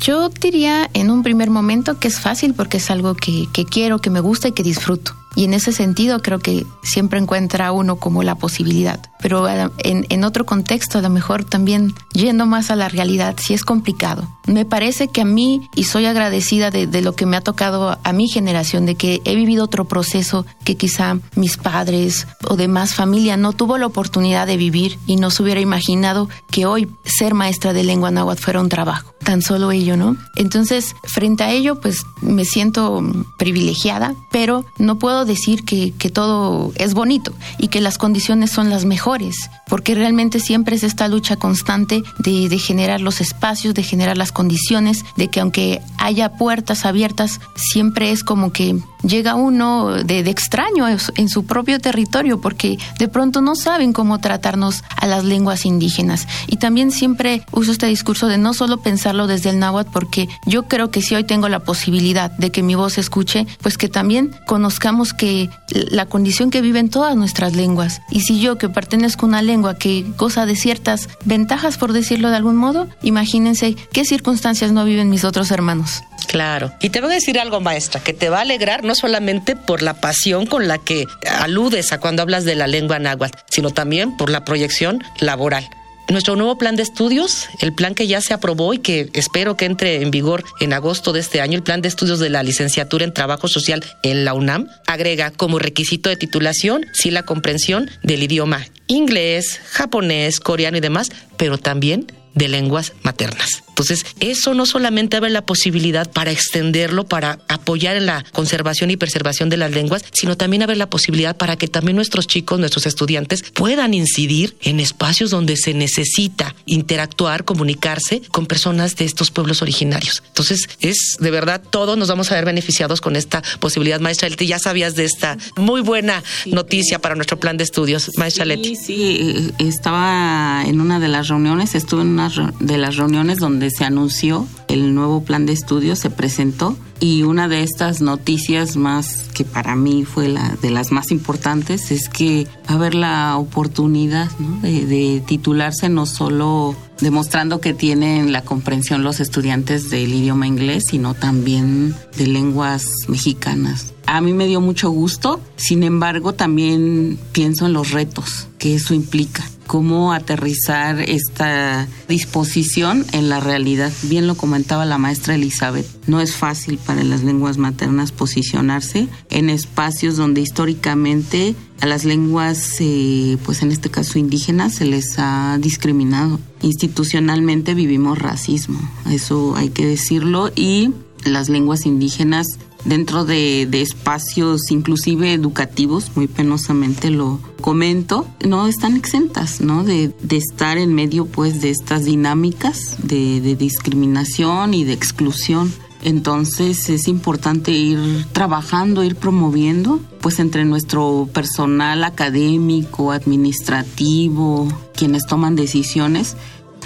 Yo 0.00 0.28
diría 0.28 0.88
en 0.94 1.10
un 1.10 1.22
primer 1.22 1.50
momento 1.50 1.98
que 1.98 2.08
es 2.08 2.20
fácil 2.20 2.54
porque 2.54 2.76
es 2.76 2.90
algo 2.90 3.14
que, 3.14 3.48
que 3.52 3.64
quiero, 3.64 3.98
que 3.98 4.10
me 4.10 4.20
gusta 4.20 4.48
y 4.48 4.52
que 4.52 4.62
disfruto. 4.62 5.14
Y 5.36 5.44
en 5.44 5.54
ese 5.54 5.70
sentido 5.70 6.20
creo 6.22 6.40
que 6.40 6.66
siempre 6.82 7.20
encuentra 7.20 7.70
uno 7.70 7.96
como 7.96 8.24
la 8.24 8.34
posibilidad. 8.34 9.00
Pero 9.20 9.48
eh, 9.48 9.70
en, 9.84 10.06
en, 10.08 10.24
otro 10.24 10.46
contexto, 10.46 10.98
a 10.98 11.02
lo 11.02 11.10
mejor 11.10 11.44
también 11.44 11.94
yendo 12.12 12.46
más 12.46 12.70
a 12.70 12.76
la 12.76 12.88
realidad, 12.88 13.36
sí 13.40 13.54
es 13.54 13.62
complicado. 13.64 14.28
Me 14.46 14.64
parece 14.64 15.08
que 15.08 15.20
a 15.20 15.24
mí, 15.24 15.68
y 15.74 15.84
soy 15.84 16.06
agradecida 16.06 16.70
de, 16.70 16.86
de, 16.86 17.02
lo 17.02 17.14
que 17.14 17.26
me 17.26 17.36
ha 17.36 17.42
tocado 17.42 17.98
a 18.02 18.12
mi 18.12 18.28
generación, 18.28 18.86
de 18.86 18.94
que 18.94 19.20
he 19.24 19.36
vivido 19.36 19.64
otro 19.64 19.84
proceso 19.84 20.46
que 20.64 20.76
quizá 20.76 21.18
mis 21.34 21.56
padres 21.56 22.26
o 22.48 22.56
demás 22.56 22.94
familia 22.94 23.36
no 23.36 23.52
tuvo 23.52 23.78
la 23.78 23.86
oportunidad 23.86 24.46
de 24.46 24.56
vivir 24.56 24.98
y 25.06 25.16
no 25.16 25.30
se 25.30 25.42
hubiera 25.42 25.60
imaginado 25.60 26.28
que 26.50 26.64
hoy 26.64 26.88
ser 27.04 27.34
maestra 27.34 27.74
de 27.74 27.84
lengua 27.84 28.10
náhuatl 28.10 28.42
fuera 28.42 28.60
un 28.60 28.70
trabajo. 28.70 29.12
Tan 29.22 29.42
solo 29.42 29.72
ello, 29.72 29.96
¿no? 29.96 30.16
Entonces, 30.36 30.94
frente 31.02 31.44
a 31.44 31.50
ello, 31.50 31.80
pues 31.80 32.06
me 32.22 32.44
siento 32.44 33.02
privilegiada, 33.38 34.14
pero 34.30 34.64
no 34.78 34.98
puedo 34.98 35.25
decir 35.26 35.64
que, 35.64 35.92
que 35.92 36.10
todo 36.10 36.72
es 36.76 36.94
bonito 36.94 37.32
y 37.58 37.68
que 37.68 37.80
las 37.80 37.98
condiciones 37.98 38.50
son 38.50 38.70
las 38.70 38.84
mejores, 38.84 39.50
porque 39.68 39.94
realmente 39.94 40.40
siempre 40.40 40.76
es 40.76 40.82
esta 40.82 41.08
lucha 41.08 41.36
constante 41.36 42.02
de, 42.18 42.48
de 42.48 42.58
generar 42.58 43.00
los 43.00 43.20
espacios, 43.20 43.74
de 43.74 43.82
generar 43.82 44.16
las 44.16 44.32
condiciones, 44.32 45.04
de 45.16 45.28
que 45.28 45.40
aunque 45.40 45.82
haya 45.98 46.32
puertas 46.32 46.84
abiertas, 46.84 47.40
siempre 47.56 48.10
es 48.12 48.24
como 48.24 48.52
que 48.52 48.76
llega 49.02 49.34
uno 49.34 49.92
de, 50.04 50.22
de, 50.22 50.30
extraño 50.30 50.86
en 50.88 51.28
su 51.28 51.46
propio 51.46 51.78
territorio 51.78 52.40
porque 52.40 52.78
de 52.98 53.08
pronto 53.08 53.40
no 53.40 53.54
saben 53.54 53.92
cómo 53.92 54.18
tratarnos 54.18 54.82
a 54.96 55.06
las 55.06 55.24
lenguas 55.24 55.64
indígenas. 55.64 56.26
Y 56.46 56.56
también 56.56 56.90
siempre 56.90 57.44
uso 57.52 57.72
este 57.72 57.86
discurso 57.86 58.26
de 58.26 58.38
no 58.38 58.54
solo 58.54 58.78
pensarlo 58.78 59.26
desde 59.26 59.50
el 59.50 59.58
náhuatl 59.58 59.90
porque 59.92 60.28
yo 60.44 60.64
creo 60.64 60.90
que 60.90 61.02
si 61.02 61.14
hoy 61.14 61.24
tengo 61.24 61.48
la 61.48 61.60
posibilidad 61.60 62.30
de 62.32 62.50
que 62.50 62.62
mi 62.62 62.74
voz 62.74 62.94
se 62.94 63.00
escuche, 63.00 63.46
pues 63.62 63.78
que 63.78 63.88
también 63.88 64.34
conozcamos 64.46 65.12
que 65.16 65.50
la 65.70 66.06
condición 66.06 66.50
que 66.50 66.60
viven 66.60 66.90
todas 66.90 67.16
nuestras 67.16 67.54
lenguas. 67.54 68.00
Y 68.10 68.20
si 68.20 68.40
yo 68.40 68.58
que 68.58 68.68
pertenezco 68.68 69.26
a 69.26 69.28
una 69.28 69.42
lengua 69.42 69.76
que 69.76 70.04
goza 70.16 70.46
de 70.46 70.56
ciertas 70.56 71.08
ventajas, 71.24 71.78
por 71.78 71.92
decirlo 71.92 72.30
de 72.30 72.36
algún 72.36 72.56
modo, 72.56 72.88
imagínense 73.02 73.76
qué 73.92 74.04
circunstancias 74.04 74.72
no 74.72 74.84
viven 74.84 75.10
mis 75.10 75.24
otros 75.24 75.50
hermanos. 75.50 76.02
Claro. 76.28 76.72
Y 76.80 76.90
te 76.90 77.00
voy 77.00 77.12
a 77.12 77.14
decir 77.14 77.38
algo, 77.38 77.60
maestra, 77.60 78.02
que 78.02 78.12
te 78.12 78.28
va 78.28 78.38
a 78.38 78.42
alegrar 78.42 78.84
no 78.84 78.94
solamente 78.94 79.56
por 79.56 79.82
la 79.82 79.94
pasión 79.94 80.46
con 80.46 80.68
la 80.68 80.78
que 80.78 81.06
aludes 81.40 81.92
a 81.92 81.98
cuando 81.98 82.22
hablas 82.22 82.44
de 82.44 82.54
la 82.54 82.66
lengua 82.66 82.98
náhuatl, 82.98 83.38
sino 83.50 83.70
también 83.70 84.16
por 84.16 84.30
la 84.30 84.44
proyección 84.44 85.02
laboral. 85.20 85.68
Nuestro 86.08 86.36
nuevo 86.36 86.58
plan 86.58 86.76
de 86.76 86.82
estudios, 86.82 87.48
el 87.60 87.74
plan 87.74 87.94
que 87.94 88.06
ya 88.06 88.20
se 88.20 88.34
aprobó 88.34 88.74
y 88.74 88.78
que 88.78 89.10
espero 89.12 89.56
que 89.56 89.64
entre 89.64 90.02
en 90.02 90.10
vigor 90.10 90.44
en 90.60 90.72
agosto 90.72 91.12
de 91.12 91.20
este 91.20 91.40
año, 91.40 91.56
el 91.56 91.62
plan 91.62 91.82
de 91.82 91.88
estudios 91.88 92.18
de 92.18 92.30
la 92.30 92.42
licenciatura 92.42 93.04
en 93.04 93.12
trabajo 93.12 93.48
social 93.48 93.84
en 94.02 94.24
la 94.24 94.34
UNAM, 94.34 94.68
agrega 94.86 95.30
como 95.30 95.58
requisito 95.58 96.08
de 96.08 96.16
titulación, 96.16 96.86
sí 96.92 97.10
la 97.10 97.24
comprensión 97.24 97.90
del 98.02 98.22
idioma 98.22 98.66
inglés, 98.88 99.60
japonés, 99.70 100.40
coreano 100.40 100.76
y 100.76 100.80
demás, 100.80 101.10
pero 101.36 101.58
también 101.58 102.06
de 102.36 102.48
lenguas 102.48 102.92
maternas. 103.02 103.64
Entonces, 103.68 104.06
eso 104.20 104.54
no 104.54 104.64
solamente 104.64 105.18
abre 105.18 105.28
la 105.28 105.44
posibilidad 105.44 106.10
para 106.10 106.30
extenderlo, 106.30 107.04
para 107.04 107.40
apoyar 107.46 107.96
en 107.96 108.06
la 108.06 108.24
conservación 108.32 108.90
y 108.90 108.96
preservación 108.96 109.50
de 109.50 109.58
las 109.58 109.72
lenguas, 109.72 110.02
sino 110.12 110.36
también 110.36 110.62
abre 110.62 110.76
la 110.76 110.88
posibilidad 110.88 111.36
para 111.36 111.56
que 111.56 111.68
también 111.68 111.96
nuestros 111.96 112.26
chicos, 112.26 112.58
nuestros 112.58 112.86
estudiantes 112.86 113.42
puedan 113.42 113.92
incidir 113.92 114.56
en 114.62 114.80
espacios 114.80 115.30
donde 115.30 115.56
se 115.56 115.74
necesita 115.74 116.54
interactuar, 116.64 117.44
comunicarse 117.44 118.22
con 118.30 118.46
personas 118.46 118.96
de 118.96 119.04
estos 119.04 119.30
pueblos 119.30 119.60
originarios. 119.60 120.22
Entonces, 120.26 120.70
es 120.80 121.16
de 121.20 121.30
verdad, 121.30 121.62
todos 121.68 121.98
nos 121.98 122.08
vamos 122.08 122.32
a 122.32 122.34
ver 122.34 122.46
beneficiados 122.46 123.02
con 123.02 123.14
esta 123.14 123.42
posibilidad. 123.60 124.00
Maestra 124.00 124.28
Leti, 124.30 124.46
ya 124.46 124.58
sabías 124.58 124.94
de 124.94 125.04
esta 125.04 125.36
muy 125.56 125.82
buena 125.82 126.22
noticia 126.46 126.98
para 126.98 127.14
nuestro 127.14 127.38
plan 127.38 127.58
de 127.58 127.64
estudios. 127.64 128.10
Maestra 128.16 128.46
Leti. 128.46 128.76
Sí, 128.76 128.84
sí, 128.86 129.54
estaba 129.58 130.64
en 130.66 130.80
una 130.80 130.98
de 130.98 131.08
las 131.08 131.28
reuniones, 131.28 131.74
estuve 131.74 132.02
en 132.02 132.08
una 132.08 132.25
de 132.60 132.78
las 132.78 132.96
reuniones 132.96 133.38
donde 133.38 133.70
se 133.70 133.84
anunció 133.84 134.46
el 134.68 134.94
nuevo 134.94 135.22
plan 135.22 135.46
de 135.46 135.52
estudio, 135.52 135.96
se 135.96 136.10
presentó 136.10 136.76
y 136.98 137.22
una 137.22 137.48
de 137.48 137.62
estas 137.62 138.00
noticias 138.00 138.76
más 138.76 139.28
que 139.34 139.44
para 139.44 139.76
mí 139.76 140.04
fue 140.04 140.28
la 140.28 140.56
de 140.62 140.70
las 140.70 140.92
más 140.92 141.10
importantes 141.10 141.90
es 141.90 142.08
que 142.08 142.46
va 142.68 142.72
a 142.72 142.74
haber 142.74 142.94
la 142.94 143.36
oportunidad 143.36 144.30
de, 144.62 144.86
de, 144.86 145.22
titularse 145.26 145.88
no 145.88 146.06
solo 146.06 146.74
demostrando 147.00 147.60
que 147.60 147.74
tienen 147.74 148.32
la 148.32 148.42
comprensión 148.42 149.04
los 149.04 149.20
estudiantes 149.20 149.90
del 149.90 150.14
idioma 150.14 150.46
inglés, 150.46 150.84
sino 150.88 151.12
también 151.12 151.94
de 152.16 152.26
lenguas 152.26 152.86
mexicanas. 153.08 153.92
A 154.06 154.20
mí 154.22 154.32
me 154.32 154.46
dio 154.46 154.62
mucho 154.62 154.90
gusto, 154.90 155.40
sin 155.56 155.82
embargo 155.82 156.32
también 156.32 157.18
pienso 157.32 157.66
en 157.66 157.74
los 157.74 157.90
retos 157.90 158.48
que 158.58 158.74
eso 158.74 158.94
implica 158.94 159.44
cómo 159.66 160.12
aterrizar 160.12 161.00
esta 161.00 161.86
disposición 162.08 163.04
en 163.12 163.28
la 163.28 163.40
realidad. 163.40 163.92
Bien 164.04 164.26
lo 164.26 164.36
comentaba 164.36 164.84
la 164.84 164.98
maestra 164.98 165.34
Elizabeth, 165.34 165.86
no 166.06 166.20
es 166.20 166.34
fácil 166.34 166.78
para 166.78 167.04
las 167.04 167.22
lenguas 167.22 167.58
maternas 167.58 168.12
posicionarse 168.12 169.08
en 169.30 169.50
espacios 169.50 170.16
donde 170.16 170.40
históricamente 170.40 171.54
a 171.80 171.86
las 171.86 172.04
lenguas, 172.04 172.76
eh, 172.80 173.36
pues 173.44 173.62
en 173.62 173.70
este 173.70 173.90
caso 173.90 174.18
indígenas, 174.18 174.74
se 174.74 174.86
les 174.86 175.18
ha 175.18 175.58
discriminado. 175.60 176.40
Institucionalmente 176.62 177.74
vivimos 177.74 178.18
racismo, 178.18 178.78
eso 179.10 179.56
hay 179.56 179.68
que 179.70 179.86
decirlo, 179.86 180.50
y 180.54 180.92
las 181.24 181.48
lenguas 181.48 181.86
indígenas 181.86 182.46
dentro 182.86 183.24
de, 183.24 183.68
espacios 183.76 184.70
inclusive 184.70 185.32
educativos, 185.32 186.12
muy 186.14 186.26
penosamente 186.28 187.10
lo 187.10 187.40
comento, 187.60 188.26
no 188.46 188.66
están 188.66 188.96
exentas, 188.96 189.60
¿no? 189.60 189.84
De, 189.84 190.12
estar 190.30 190.78
en 190.78 190.94
medio 190.94 191.26
pues 191.26 191.60
de 191.60 191.70
estas 191.70 192.04
dinámicas 192.04 192.96
de, 193.02 193.40
de 193.40 193.56
discriminación 193.56 194.74
y 194.74 194.84
de 194.84 194.92
exclusión. 194.92 195.72
Entonces 196.02 196.88
es 196.88 197.08
importante 197.08 197.72
ir 197.72 198.26
trabajando, 198.32 199.02
ir 199.02 199.16
promoviendo, 199.16 200.00
pues 200.20 200.38
entre 200.38 200.64
nuestro 200.64 201.28
personal 201.32 202.04
académico, 202.04 203.12
administrativo, 203.12 204.68
quienes 204.94 205.26
toman 205.26 205.56
decisiones, 205.56 206.36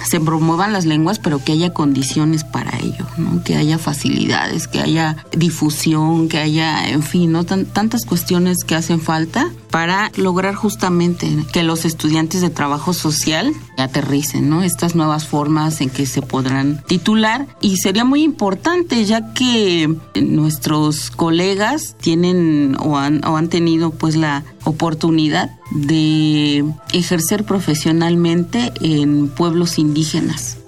se 0.07 0.19
promuevan 0.19 0.73
las 0.73 0.85
lenguas, 0.85 1.19
pero 1.19 1.43
que 1.43 1.53
haya 1.53 1.73
condiciones 1.73 2.43
para 2.43 2.77
ello, 2.79 3.05
que 3.43 3.55
haya 3.55 3.77
facilidades, 3.77 4.67
que 4.67 4.79
haya 4.79 5.25
difusión, 5.31 6.29
que 6.29 6.37
haya, 6.37 6.89
en 6.89 7.03
fin, 7.03 7.31
¿no? 7.31 7.45
tantas 7.45 8.05
cuestiones 8.05 8.63
que 8.65 8.75
hacen 8.75 9.01
falta 9.01 9.49
para 9.71 10.11
lograr 10.17 10.53
justamente 10.53 11.29
que 11.53 11.63
los 11.63 11.85
estudiantes 11.85 12.41
de 12.41 12.49
trabajo 12.49 12.93
social 12.93 13.53
aterricen, 13.77 14.49
¿no? 14.49 14.63
Estas 14.63 14.95
nuevas 14.95 15.25
formas 15.25 15.81
en 15.81 15.89
que 15.89 16.05
se 16.05 16.21
podrán 16.21 16.83
titular 16.87 17.47
y 17.61 17.77
sería 17.77 18.03
muy 18.03 18.21
importante 18.21 19.05
ya 19.05 19.33
que 19.33 19.95
nuestros 20.21 21.09
colegas 21.09 21.95
tienen 21.99 22.75
o 22.79 22.97
han, 22.97 23.25
o 23.25 23.37
han 23.37 23.47
tenido 23.47 23.91
pues 23.91 24.15
la 24.15 24.43
oportunidad 24.65 25.51
de 25.71 26.65
ejercer 26.91 27.45
profesionalmente 27.45 28.73
en 28.81 29.29
pueblos 29.29 29.79
indígenas. 29.79 29.90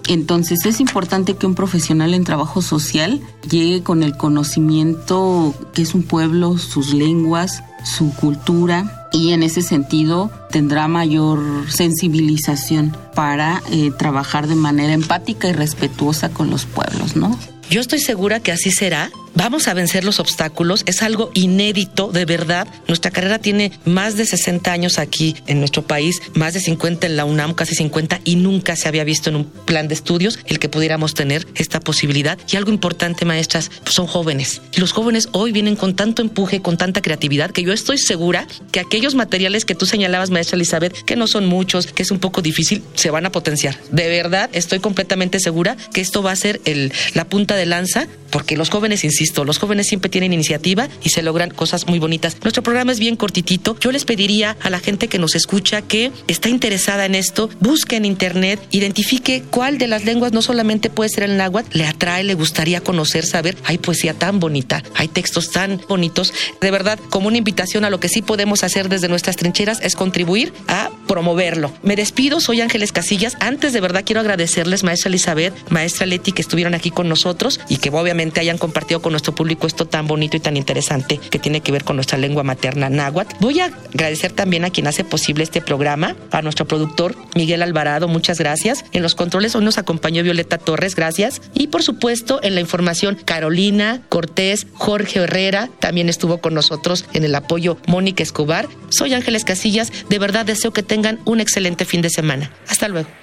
Entonces 0.08 0.66
es 0.66 0.80
importante 0.80 1.36
que 1.36 1.46
un 1.46 1.56
profesional 1.56 2.14
en 2.14 2.24
trabajo 2.24 2.62
social 2.62 3.22
llegue 3.50 3.84
con 3.84 4.04
el 4.04 4.18
conocimiento 4.18 5.54
que 5.74 5.82
es 5.82 5.96
un 5.96 6.04
pueblo, 6.04 6.58
sus 6.58 6.94
lenguas, 6.94 7.64
su 7.84 8.14
cultura 8.14 9.08
y 9.14 9.32
en 9.32 9.44
ese 9.44 9.62
sentido 9.62 10.32
tendrá 10.50 10.88
mayor 10.88 11.42
sensibilización 11.70 12.98
para 13.16 13.62
eh, 13.72 13.92
trabajar 13.92 14.48
de 14.48 14.56
manera 14.56 14.94
empática 14.94 15.48
y 15.48 15.54
respetuosa 15.54 16.30
con 16.30 16.50
los 16.50 16.66
pueblos, 16.66 17.16
¿no? 17.16 17.38
Yo 17.70 17.80
estoy 17.80 18.00
segura 18.00 18.40
que 18.40 18.52
así 18.52 18.72
será 18.72 19.10
Vamos 19.36 19.68
a 19.68 19.74
vencer 19.74 20.04
los 20.04 20.20
obstáculos, 20.20 20.84
es 20.86 21.02
algo 21.02 21.32
inédito, 21.34 22.12
de 22.12 22.26
verdad. 22.26 22.68
Nuestra 22.88 23.10
carrera 23.10 23.40
tiene 23.40 23.72
más 23.84 24.16
de 24.16 24.28
60 24.28 24.72
años 24.72 25.00
aquí 25.00 25.36
en 25.48 25.60
nuestro 25.60 25.82
país, 25.82 26.22
más 26.36 26.54
de 26.54 26.60
50 26.60 27.08
en 27.08 27.18
la 27.18 27.26
UNAM, 27.26 27.56
casi 27.56 27.74
50, 27.74 28.22
y 28.26 28.36
nunca 28.36 28.76
se 28.76 28.88
había 28.88 29.04
visto 29.04 29.32
en 29.32 29.38
un 29.38 29.46
plan 29.46 29.88
de 29.88 29.96
estudios 29.96 30.38
el 30.46 30.60
que 30.60 30.70
pudiéramos 30.70 31.16
tener 31.16 31.48
esta 31.56 31.80
posibilidad. 31.80 32.38
Y 32.52 32.58
algo 32.58 32.72
importante, 32.72 33.26
maestras, 33.26 33.72
pues 33.84 33.96
son 33.96 34.06
jóvenes. 34.06 34.62
Y 34.72 34.80
los 34.80 34.92
jóvenes 34.92 35.30
hoy 35.32 35.52
vienen 35.52 35.76
con 35.76 35.96
tanto 35.96 36.22
empuje, 36.22 36.62
con 36.62 36.78
tanta 36.78 37.02
creatividad, 37.02 37.50
que 37.50 37.64
yo 37.64 37.74
estoy 37.74 37.98
segura 37.98 38.48
que 38.72 38.80
aquellos 38.80 39.16
materiales 39.16 39.66
que 39.66 39.74
tú 39.74 39.88
señalabas, 39.88 40.30
maestra 40.30 40.58
Elizabeth, 40.58 40.94
que 41.06 41.16
no 41.16 41.26
son 41.26 41.48
muchos, 41.48 41.88
que 41.88 42.04
es 42.04 42.12
un 42.12 42.20
poco 42.20 42.44
difícil, 42.44 42.84
se 42.94 43.10
van 43.10 43.26
a 43.26 43.32
potenciar. 43.32 43.80
De 43.92 44.08
verdad, 44.10 44.52
estoy 44.54 44.80
completamente 44.80 45.40
segura 45.40 45.76
que 45.92 46.02
esto 46.02 46.22
va 46.22 46.32
a 46.32 46.36
ser 46.36 46.62
el, 46.66 46.94
la 47.16 47.26
punta 47.26 47.56
de 47.56 47.66
lanza, 47.66 48.08
porque 48.30 48.58
los 48.58 48.70
jóvenes, 48.70 49.04
insisto, 49.24 49.46
los 49.46 49.58
jóvenes 49.58 49.88
siempre 49.88 50.10
tienen 50.10 50.34
iniciativa 50.34 50.90
y 51.02 51.10
se 51.10 51.22
logran 51.22 51.50
cosas 51.50 51.88
muy 51.88 51.98
bonitas. 51.98 52.38
Nuestro 52.44 52.62
programa 52.62 52.92
es 52.92 53.00
bien 53.00 53.16
cortitito. 53.16 53.78
Yo 53.80 53.92
les 53.92 54.04
pediría 54.04 54.58
a 54.62 54.70
la 54.70 54.80
gente 54.80 55.08
que 55.08 55.18
nos 55.18 55.36
escucha 55.36 55.82
que 55.82 56.12
está 56.28 56.50
interesada 56.50 57.06
en 57.06 57.16
esto, 57.16 57.50
busque 57.62 57.96
en 57.96 58.04
internet, 58.04 58.60
identifique 58.72 59.44
cuál 59.50 59.78
de 59.78 59.88
las 59.88 60.04
lenguas 60.04 60.34
no 60.34 60.42
solamente 60.42 60.90
puede 60.90 61.10
ser 61.10 61.24
el 61.24 61.38
náhuatl, 61.38 61.78
le 61.78 61.86
atrae, 61.86 62.24
le 62.24 62.34
gustaría 62.34 62.82
conocer, 62.82 63.26
saber. 63.26 63.58
Hay 63.64 63.78
poesía 63.78 64.14
tan 64.14 64.42
bonita, 64.42 64.84
hay 64.96 65.08
textos 65.08 65.52
tan 65.52 65.80
bonitos. 65.88 66.34
De 66.60 66.72
verdad, 66.72 67.00
como 67.10 67.28
una 67.28 67.38
invitación 67.38 67.86
a 67.86 67.90
lo 67.90 68.02
que 68.02 68.10
sí 68.10 68.22
podemos 68.22 68.64
hacer 68.64 68.90
desde 68.90 69.08
nuestras 69.08 69.38
trincheras 69.38 69.80
es 69.82 69.96
contribuir 69.96 70.52
a 70.68 70.90
promoverlo. 71.08 71.72
Me 71.82 71.96
despido, 71.96 72.42
soy 72.42 72.60
Ángeles 72.60 72.92
Casillas. 72.92 73.38
Antes 73.40 73.72
de 73.72 73.80
verdad 73.80 74.04
quiero 74.06 74.20
agradecerles, 74.20 74.84
maestra 74.84 75.08
Elizabeth, 75.08 75.54
maestra 75.70 76.06
Leti, 76.06 76.34
que 76.34 76.42
estuvieron 76.42 76.74
aquí 76.74 76.92
con 76.92 77.08
nosotros 77.08 77.62
y 77.70 77.78
que 77.78 77.90
obviamente 77.90 78.42
hayan 78.42 78.58
compartido 78.58 79.02
con 79.02 79.13
nuestro 79.14 79.34
público 79.34 79.68
esto 79.68 79.86
tan 79.86 80.08
bonito 80.08 80.36
y 80.38 80.40
tan 80.40 80.58
interesante 80.58 81.18
que 81.18 81.40
tiene 81.40 81.62
que 81.62 81.72
ver 81.72 81.84
con 81.84 81.96
nuestra 81.96 82.18
lengua 82.18 82.44
materna 82.44 82.90
náhuatl. 82.90 83.36
Voy 83.40 83.60
a 83.62 83.66
agradecer 83.94 84.34
también 84.34 84.66
a 84.66 84.70
quien 84.70 84.88
hace 84.88 85.04
posible 85.04 85.44
este 85.44 85.62
programa, 85.62 86.16
a 86.32 86.42
nuestro 86.42 86.66
productor 86.66 87.16
Miguel 87.36 87.62
Alvarado, 87.62 88.08
muchas 88.08 88.40
gracias. 88.40 88.86
En 88.92 89.02
los 89.02 89.16
controles 89.16 89.56
hoy 89.56 89.64
nos 89.64 89.78
acompañó 89.78 90.24
Violeta 90.24 90.58
Torres, 90.58 90.96
gracias. 90.96 91.42
Y 91.54 91.68
por 91.68 91.84
supuesto 91.84 92.40
en 92.44 92.56
la 92.56 92.62
información 92.62 93.18
Carolina 93.24 94.02
Cortés, 94.10 94.68
Jorge 94.74 95.20
Herrera, 95.20 95.70
también 95.80 96.10
estuvo 96.10 96.40
con 96.40 96.54
nosotros 96.54 97.06
en 97.14 97.24
el 97.24 97.36
apoyo 97.36 97.78
Mónica 97.88 98.24
Escobar. 98.24 98.68
Soy 98.90 99.14
Ángeles 99.14 99.46
Casillas, 99.46 99.92
de 100.10 100.20
verdad 100.20 100.46
deseo 100.46 100.72
que 100.72 100.84
tengan 100.84 101.20
un 101.26 101.40
excelente 101.40 101.86
fin 101.86 102.02
de 102.02 102.10
semana. 102.10 102.52
Hasta 102.68 102.88
luego. 102.88 103.23